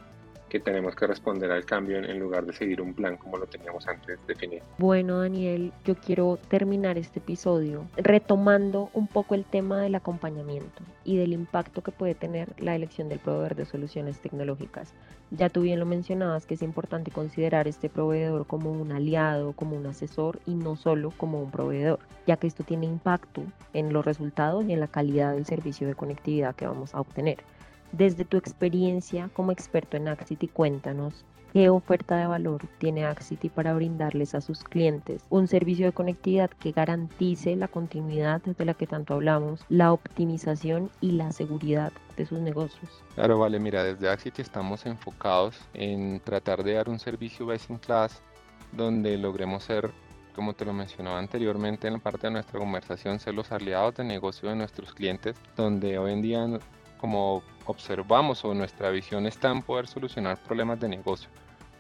que 0.54 0.60
tenemos 0.60 0.96
que 0.96 1.08
responder 1.08 1.52
al 1.52 1.66
cambio 1.66 1.98
en, 1.98 2.20
lugar 2.20 2.46
de 2.46 2.54
seguir 2.54 2.80
un 2.80 2.94
plan 2.94 3.18
como 3.18 3.38
lo 3.38 3.48
teníamos 3.48 3.88
antes 3.88 4.20
definido. 4.28 4.64
Bueno, 4.78 5.20
Daniel, 5.20 5.74
yo 5.84 5.96
quiero 5.96 6.38
terminar 6.48 6.96
este 7.00 7.18
episodio 7.18 7.88
retomando 7.98 8.92
un 8.94 9.08
poco 9.08 9.34
el 9.34 9.46
tema 9.46 9.82
del 9.82 9.96
acompañamiento 9.96 10.84
y 11.04 11.18
del 11.18 11.34
impacto 11.34 11.82
que 11.82 11.92
puede 11.92 12.14
tener 12.14 12.54
la 12.60 12.76
elección 12.76 13.10
del 13.10 13.18
proveedor 13.18 13.56
de 13.56 13.66
soluciones 13.66 14.20
tecnológicas. 14.20 14.94
Ya 15.32 15.50
tú 15.50 15.62
bien 15.62 15.80
lo 15.80 15.88
mencionabas 15.88 16.46
que 16.46 16.54
es 16.54 16.62
importante 16.62 17.10
considerar 17.10 17.68
este 17.68 17.90
proveedor 17.90 18.46
como 18.46 18.72
un 18.72 18.92
aliado, 18.92 19.54
como 19.54 19.76
un 19.76 19.88
asesor 19.88 20.40
y 20.46 20.54
no 20.54 20.76
solo 20.76 21.12
como 21.18 21.42
un 21.42 21.50
proveedor, 21.50 21.98
ya 22.28 22.38
que 22.38 22.46
esto 22.46 22.64
tiene 22.64 22.86
impacto 22.86 23.42
en 23.74 23.92
los 23.92 24.06
resultados 24.06 24.66
y 24.66 24.74
en 24.74 24.82
la 24.82 24.88
calidad 24.88 25.34
del 25.34 25.48
servicio 25.48 25.88
de 25.88 25.96
conectividad 25.96 26.54
que 26.54 26.68
vamos 26.68 26.94
a 26.94 27.02
obtener. 27.02 27.38
Desde 27.94 28.26
tu 28.26 28.38
experiencia 28.38 29.30
como 29.34 29.52
experto 29.52 29.98
en 29.98 30.08
Axity, 30.08 30.48
cuéntanos 30.48 31.24
qué 31.54 31.70
oferta 31.70 32.18
de 32.18 32.26
valor 32.26 32.66
tiene 32.80 33.06
Axity 33.06 33.50
para 33.50 33.76
brindarles 33.76 34.34
a 34.34 34.42
sus 34.42 34.64
clientes 34.64 35.28
un 35.30 35.48
servicio 35.48 35.86
de 35.86 35.92
conectividad 35.92 36.50
que 36.50 36.72
garantice 36.72 37.56
la 37.56 37.68
continuidad 37.68 38.42
de 38.42 38.66
la 38.66 38.74
que 38.74 38.88
tanto 38.88 39.14
hablamos, 39.14 39.64
la 39.70 39.94
optimización 39.94 40.90
y 41.02 41.12
la 41.12 41.32
seguridad 41.32 41.94
de 42.18 42.26
sus 42.26 42.40
negocios. 42.40 42.90
Claro, 43.14 43.38
vale, 43.38 43.60
mira, 43.60 43.84
desde 43.84 44.10
Axity 44.10 44.42
estamos 44.42 44.88
enfocados 44.88 45.56
en 45.76 46.20
tratar 46.22 46.64
de 46.64 46.74
dar 46.74 46.90
un 46.90 46.98
servicio 46.98 47.46
best 47.46 47.70
in 47.70 47.78
class 47.78 48.24
donde 48.72 49.16
logremos 49.20 49.66
ser 49.66 49.92
como 50.34 50.56
te 50.56 50.66
lo 50.66 50.74
mencionaba 50.74 51.20
anteriormente 51.20 51.86
en 51.86 51.94
la 51.94 52.00
parte 52.00 52.26
de 52.26 52.34
nuestra 52.34 52.60
conversación, 52.60 53.20
ser 53.20 53.36
los 53.36 53.52
aliados 53.52 53.94
de 53.94 54.04
negocio 54.04 54.50
de 54.50 54.56
nuestros 54.56 54.92
clientes, 54.96 55.36
donde 55.56 56.00
hoy 56.00 56.12
en 56.12 56.22
día 56.24 56.48
como 57.04 57.44
observamos 57.66 58.46
o 58.46 58.54
nuestra 58.54 58.90
visión 58.90 59.26
está 59.26 59.52
en 59.52 59.62
poder 59.62 59.88
solucionar 59.88 60.42
problemas 60.42 60.80
de 60.80 60.88
negocio. 60.88 61.30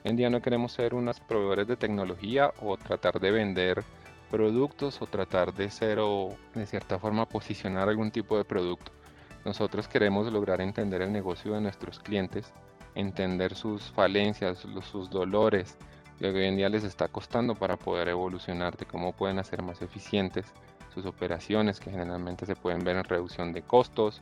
Hoy 0.03 0.11
en 0.11 0.17
día 0.17 0.29
no 0.29 0.41
queremos 0.41 0.73
ser 0.73 0.93
unos 0.93 1.21
proveedores 1.21 1.65
de 1.65 1.77
tecnología 1.77 2.51
o 2.61 2.75
tratar 2.75 3.21
de 3.21 3.31
vender 3.31 3.85
productos 4.29 5.01
o 5.01 5.07
tratar 5.07 5.53
de 5.53 5.71
ser 5.71 5.99
o 6.01 6.35
de 6.53 6.65
cierta 6.65 6.99
forma 6.99 7.25
posicionar 7.25 7.87
algún 7.87 8.11
tipo 8.11 8.37
de 8.37 8.43
producto. 8.43 8.91
Nosotros 9.45 9.87
queremos 9.87 10.29
lograr 10.29 10.59
entender 10.59 11.01
el 11.01 11.13
negocio 11.13 11.53
de 11.53 11.61
nuestros 11.61 11.99
clientes, 11.99 12.51
entender 12.93 13.55
sus 13.55 13.81
falencias, 13.93 14.67
sus 14.81 15.09
dolores, 15.09 15.77
lo 16.19 16.33
que 16.33 16.39
hoy 16.39 16.47
en 16.47 16.57
día 16.57 16.67
les 16.67 16.83
está 16.83 17.07
costando 17.07 17.55
para 17.55 17.77
poder 17.77 18.09
evolucionar, 18.09 18.75
de 18.75 18.85
cómo 18.85 19.13
pueden 19.13 19.39
hacer 19.39 19.61
más 19.61 19.81
eficientes 19.81 20.47
sus 20.93 21.05
operaciones, 21.05 21.79
que 21.79 21.91
generalmente 21.91 22.45
se 22.45 22.57
pueden 22.57 22.83
ver 22.83 22.97
en 22.97 23.05
reducción 23.05 23.53
de 23.53 23.61
costos 23.61 24.21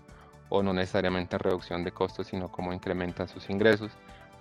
o 0.51 0.61
no 0.61 0.73
necesariamente 0.73 1.37
en 1.37 1.39
reducción 1.39 1.83
de 1.83 1.93
costos, 1.93 2.27
sino 2.27 2.51
cómo 2.51 2.73
incrementan 2.73 3.29
sus 3.29 3.49
ingresos. 3.49 3.91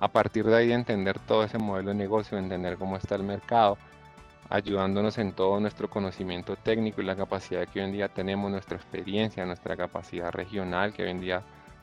A 0.01 0.09
partir 0.09 0.45
de 0.45 0.57
ahí 0.57 0.73
entender 0.73 1.19
todo 1.21 1.45
ese 1.45 1.57
modelo 1.57 1.91
de 1.91 1.95
negocio, 1.95 2.37
entender 2.37 2.77
cómo 2.77 2.97
está 2.97 3.15
el 3.15 3.23
mercado, 3.23 3.79
ayudándonos 4.49 5.19
en 5.19 5.33
todo 5.33 5.61
nuestro 5.61 5.89
conocimiento 5.89 6.57
técnico 6.57 7.01
y 7.01 7.05
la 7.05 7.15
capacidad 7.15 7.69
que 7.69 7.79
hoy 7.79 7.87
en 7.87 7.93
día 7.93 8.09
tenemos, 8.09 8.51
nuestra 8.51 8.77
experiencia, 8.77 9.47
nuestra 9.47 9.77
capacidad 9.77 10.33
regional 10.33 10.93
que 10.93 11.05
hoy 11.05 11.11
en 11.11 11.21
día 11.21 11.43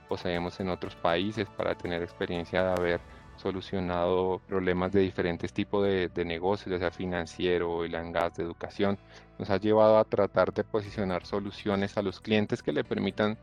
poseemos 0.10 0.60
en 0.60 0.70
otros 0.70 0.94
países 0.96 1.48
para 1.48 1.76
tener 1.76 2.04
experiencia 2.04 2.64
de 2.64 2.70
haber 2.72 3.00
solucionado 3.38 4.42
problemas 4.48 4.92
de 4.92 5.02
diferentes 5.02 5.54
tipos 5.54 5.86
de, 5.86 6.26
negocios, 6.26 6.72
ya 6.72 6.80
sea 6.80 6.92
financiero, 6.92 7.84
and 7.84 8.14
gas, 8.14 8.36
de 8.36 8.44
educación, 8.44 8.98
nos 9.40 9.50
ha 9.50 9.58
llevado 9.58 9.98
a 9.98 10.04
tratar 10.04 10.54
de 10.54 10.66
posicionar 10.66 11.26
soluciones 11.26 11.98
a 11.98 12.02
los 12.02 12.20
clientes 12.20 12.62
que 12.62 12.74
le 12.74 12.84
permitan 12.84 13.38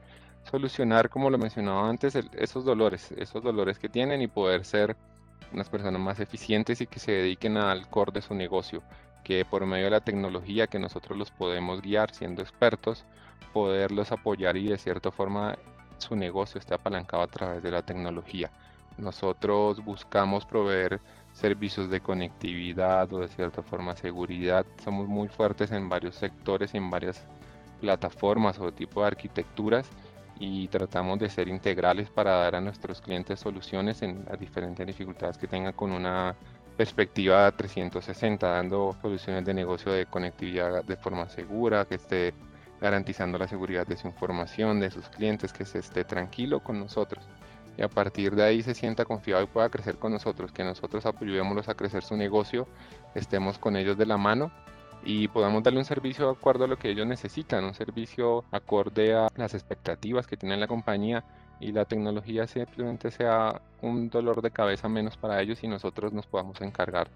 solucionar, 0.51 1.11
como 1.11 1.31
lo 1.31 1.39
mencionaba 1.39 1.89
antes, 1.89 2.15
esos 2.15 2.65
dolores, 2.65 3.13
esos 3.13 3.43
dolores 3.43 3.79
que 3.79 3.89
tienen 3.89 4.23
y 4.23 4.29
poder 4.29 4.65
ser 4.65 4.97
unas 5.53 5.69
personas 5.69 6.01
más 6.01 6.21
eficientes 6.21 6.81
y 6.81 6.87
que 6.87 6.99
se 6.99 7.13
dediquen 7.13 7.57
al 7.57 7.89
core 7.89 8.13
de 8.13 8.23
su 8.23 8.35
negocio, 8.35 8.83
que 9.23 9.45
por 9.45 9.65
medio 9.67 9.85
de 9.85 9.91
la 9.91 10.01
tecnología 10.01 10.67
que 10.67 10.79
nosotros 10.79 11.17
los 11.19 11.31
podemos 11.31 11.81
guiar 11.81 12.15
siendo 12.15 12.43
expertos, 12.43 13.05
poderlos 13.53 14.13
apoyar 14.13 14.57
y 14.57 14.69
de 14.69 14.79
cierta 14.79 15.11
forma 15.11 15.57
su 15.99 16.17
negocio 16.17 16.59
esté 16.59 16.75
apalancado 16.75 17.23
a 17.23 17.29
través 17.29 17.63
de 17.63 17.71
la 17.71 17.83
tecnología. 17.83 18.51
Nosotros 18.99 19.85
buscamos 19.85 20.45
proveer 20.45 21.01
servicios 21.33 21.91
de 21.91 22.01
conectividad 22.01 23.13
o 23.13 23.21
de 23.21 23.29
cierta 23.29 23.63
forma 23.63 23.97
seguridad. 23.97 24.65
Somos 24.85 25.09
muy 25.09 25.29
fuertes 25.29 25.73
en 25.73 25.89
varios 25.89 26.15
sectores 26.15 26.75
y 26.75 26.77
en 26.77 26.91
varias 26.91 27.27
plataformas 27.81 28.59
o 28.61 28.73
tipo 28.73 29.01
de 29.01 29.09
arquitecturas 29.09 29.89
y 30.39 30.69
tratamos 30.69 31.19
de 31.19 31.29
ser 31.29 31.49
integrales 31.49 32.11
para 32.11 32.33
dar 32.33 32.57
a 32.57 32.61
nuestros 32.61 33.01
clientes 33.01 33.41
soluciones 33.41 34.03
en 34.03 34.25
las 34.29 34.39
diferentes 34.39 34.87
dificultades 34.87 35.39
que 35.39 35.47
tengan 35.47 35.73
con 35.73 35.93
una 35.93 36.35
perspectiva 36.77 37.51
360, 37.53 38.47
dando 38.49 38.97
soluciones 39.01 39.45
de 39.45 39.55
negocio 39.55 39.93
de 39.93 40.07
conectividad 40.07 40.85
de 40.85 40.97
forma 40.97 41.29
segura, 41.29 41.85
que 41.85 41.95
esté 41.97 42.35
garantizando 42.81 43.39
la 43.39 43.47
seguridad 43.47 43.87
de 43.87 43.97
su 43.97 44.09
información, 44.09 44.81
de 44.81 44.91
sus 44.91 45.09
clientes, 45.09 45.53
que 45.53 45.65
se 45.65 45.79
esté 45.79 46.05
tranquilo 46.05 46.61
con 46.61 46.81
nosotros. 46.81 47.25
Y 47.77 47.83
a 47.83 47.89
partir 47.89 48.35
de 48.35 48.45
ahí 48.45 48.63
se 48.63 48.75
sienta 48.75 49.05
confiado 49.05 49.43
y 49.43 49.47
pueda 49.47 49.69
crecer 49.69 49.99
con 49.99 50.13
nosotros, 50.13 50.53
que 50.53 50.65
nosotros 50.65 51.07
apoyémoslos 51.07 51.69
a 51.69 51.75
crecer 51.75 52.03
su 52.03 52.17
negocio, 52.17 52.67
estemos 53.15 53.59
con 53.59 53.77
ellos 53.77 53.97
de 53.97 54.07
la 54.07 54.17
mano 54.17 54.51
y 55.05 55.29
podamos 55.29 55.63
darle 55.63 55.79
un 55.79 55.85
servicio 55.85 56.27
de 56.27 56.33
acuerdo 56.33 56.65
a 56.65 56.69
lo 56.69 56.79
que 56.79 56.91
ellos 56.91 57.07
necesitan, 57.07 57.65
un 57.65 57.75
servicio 57.75 58.45
acorde 58.51 59.15
a 59.15 59.29
las 59.37 59.55
expectativas 59.55 60.27
que 60.27 60.37
tiene 60.37 60.57
la 60.57 60.67
compañía 60.67 61.25
y 61.61 61.73
la 61.73 61.85
tecnología 61.85 62.47
simplemente 62.47 63.11
sea 63.11 63.61
un 63.83 64.09
dolor 64.09 64.43
de 64.43 64.51
cabeza 64.51 64.89
menos 64.89 65.17
para 65.17 65.41
ellos 65.41 65.63
y 65.63 65.69
nosotros 65.69 66.13
nos 66.13 66.27
podamos 66.27 66.61
encargar 66.61 67.09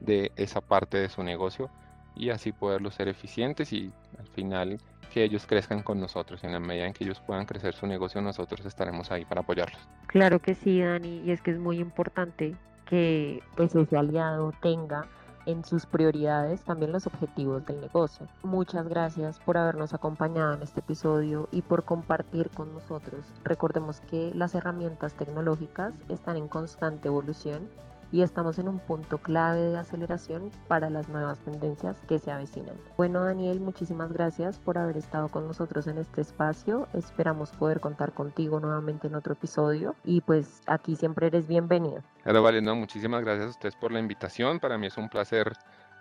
de 0.00 0.32
esa 0.36 0.60
parte 0.60 0.98
de 0.98 1.08
su 1.08 1.22
negocio 1.22 1.70
y 2.14 2.30
así 2.30 2.52
poderlos 2.52 2.94
ser 2.94 3.08
eficientes 3.08 3.72
y 3.72 3.90
al 4.18 4.26
final 4.28 4.78
que 5.12 5.24
ellos 5.24 5.46
crezcan 5.46 5.82
con 5.82 6.00
nosotros. 6.00 6.44
En 6.44 6.52
la 6.52 6.60
medida 6.60 6.86
en 6.86 6.92
que 6.92 7.04
ellos 7.04 7.20
puedan 7.20 7.46
crecer 7.46 7.74
su 7.74 7.86
negocio, 7.86 8.20
nosotros 8.20 8.64
estaremos 8.64 9.10
ahí 9.10 9.24
para 9.24 9.40
apoyarlos. 9.40 9.80
Claro 10.06 10.38
que 10.38 10.54
sí, 10.54 10.80
Dani, 10.80 11.22
y 11.24 11.30
es 11.32 11.40
que 11.40 11.50
es 11.50 11.58
muy 11.58 11.78
importante 11.78 12.54
que 12.86 13.42
pues, 13.56 13.74
ese 13.74 13.96
aliado 13.96 14.52
tenga 14.60 15.06
en 15.50 15.64
sus 15.64 15.86
prioridades 15.86 16.62
también 16.62 16.92
los 16.92 17.06
objetivos 17.06 17.64
del 17.66 17.80
negocio. 17.80 18.26
Muchas 18.42 18.88
gracias 18.88 19.38
por 19.40 19.56
habernos 19.56 19.94
acompañado 19.94 20.54
en 20.54 20.62
este 20.62 20.80
episodio 20.80 21.48
y 21.52 21.62
por 21.62 21.84
compartir 21.84 22.50
con 22.50 22.72
nosotros. 22.72 23.24
Recordemos 23.44 24.00
que 24.00 24.32
las 24.34 24.54
herramientas 24.54 25.14
tecnológicas 25.14 25.94
están 26.08 26.36
en 26.36 26.48
constante 26.48 27.08
evolución 27.08 27.68
y 28.12 28.22
estamos 28.22 28.58
en 28.58 28.68
un 28.68 28.78
punto 28.78 29.18
clave 29.18 29.60
de 29.60 29.78
aceleración 29.78 30.50
para 30.68 30.90
las 30.90 31.08
nuevas 31.08 31.38
tendencias 31.40 31.96
que 32.08 32.18
se 32.18 32.30
avecinan. 32.30 32.76
Bueno, 32.96 33.24
Daniel, 33.24 33.60
muchísimas 33.60 34.12
gracias 34.12 34.58
por 34.58 34.78
haber 34.78 34.96
estado 34.96 35.28
con 35.28 35.46
nosotros 35.46 35.86
en 35.86 35.98
este 35.98 36.20
espacio. 36.20 36.88
Esperamos 36.94 37.50
poder 37.52 37.80
contar 37.80 38.12
contigo 38.12 38.60
nuevamente 38.60 39.06
en 39.06 39.14
otro 39.14 39.34
episodio 39.34 39.94
y 40.04 40.20
pues 40.20 40.62
aquí 40.66 40.96
siempre 40.96 41.28
eres 41.28 41.46
bienvenido. 41.46 42.02
Claro, 42.22 42.42
vale, 42.42 42.60
no, 42.60 42.74
muchísimas 42.74 43.22
gracias 43.22 43.46
a 43.46 43.50
ustedes 43.50 43.76
por 43.76 43.92
la 43.92 44.00
invitación. 44.00 44.60
Para 44.60 44.78
mí 44.78 44.86
es 44.86 44.96
un 44.96 45.08
placer 45.08 45.52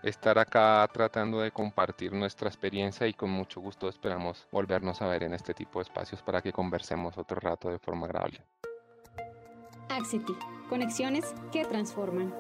estar 0.03 0.39
acá 0.39 0.87
tratando 0.93 1.41
de 1.41 1.51
compartir 1.51 2.13
nuestra 2.13 2.47
experiencia 2.47 3.07
y 3.07 3.13
con 3.13 3.29
mucho 3.29 3.59
gusto 3.61 3.89
esperamos 3.89 4.47
volvernos 4.51 5.01
a 5.01 5.07
ver 5.07 5.23
en 5.23 5.33
este 5.33 5.53
tipo 5.53 5.79
de 5.79 5.83
espacios 5.83 6.21
para 6.21 6.41
que 6.41 6.53
conversemos 6.53 7.17
otro 7.17 7.39
rato 7.39 7.69
de 7.69 7.79
forma 7.79 8.05
agradable. 8.05 8.43
Axity, 9.89 10.33
conexiones 10.69 11.33
que 11.51 11.65
transforman. 11.65 12.31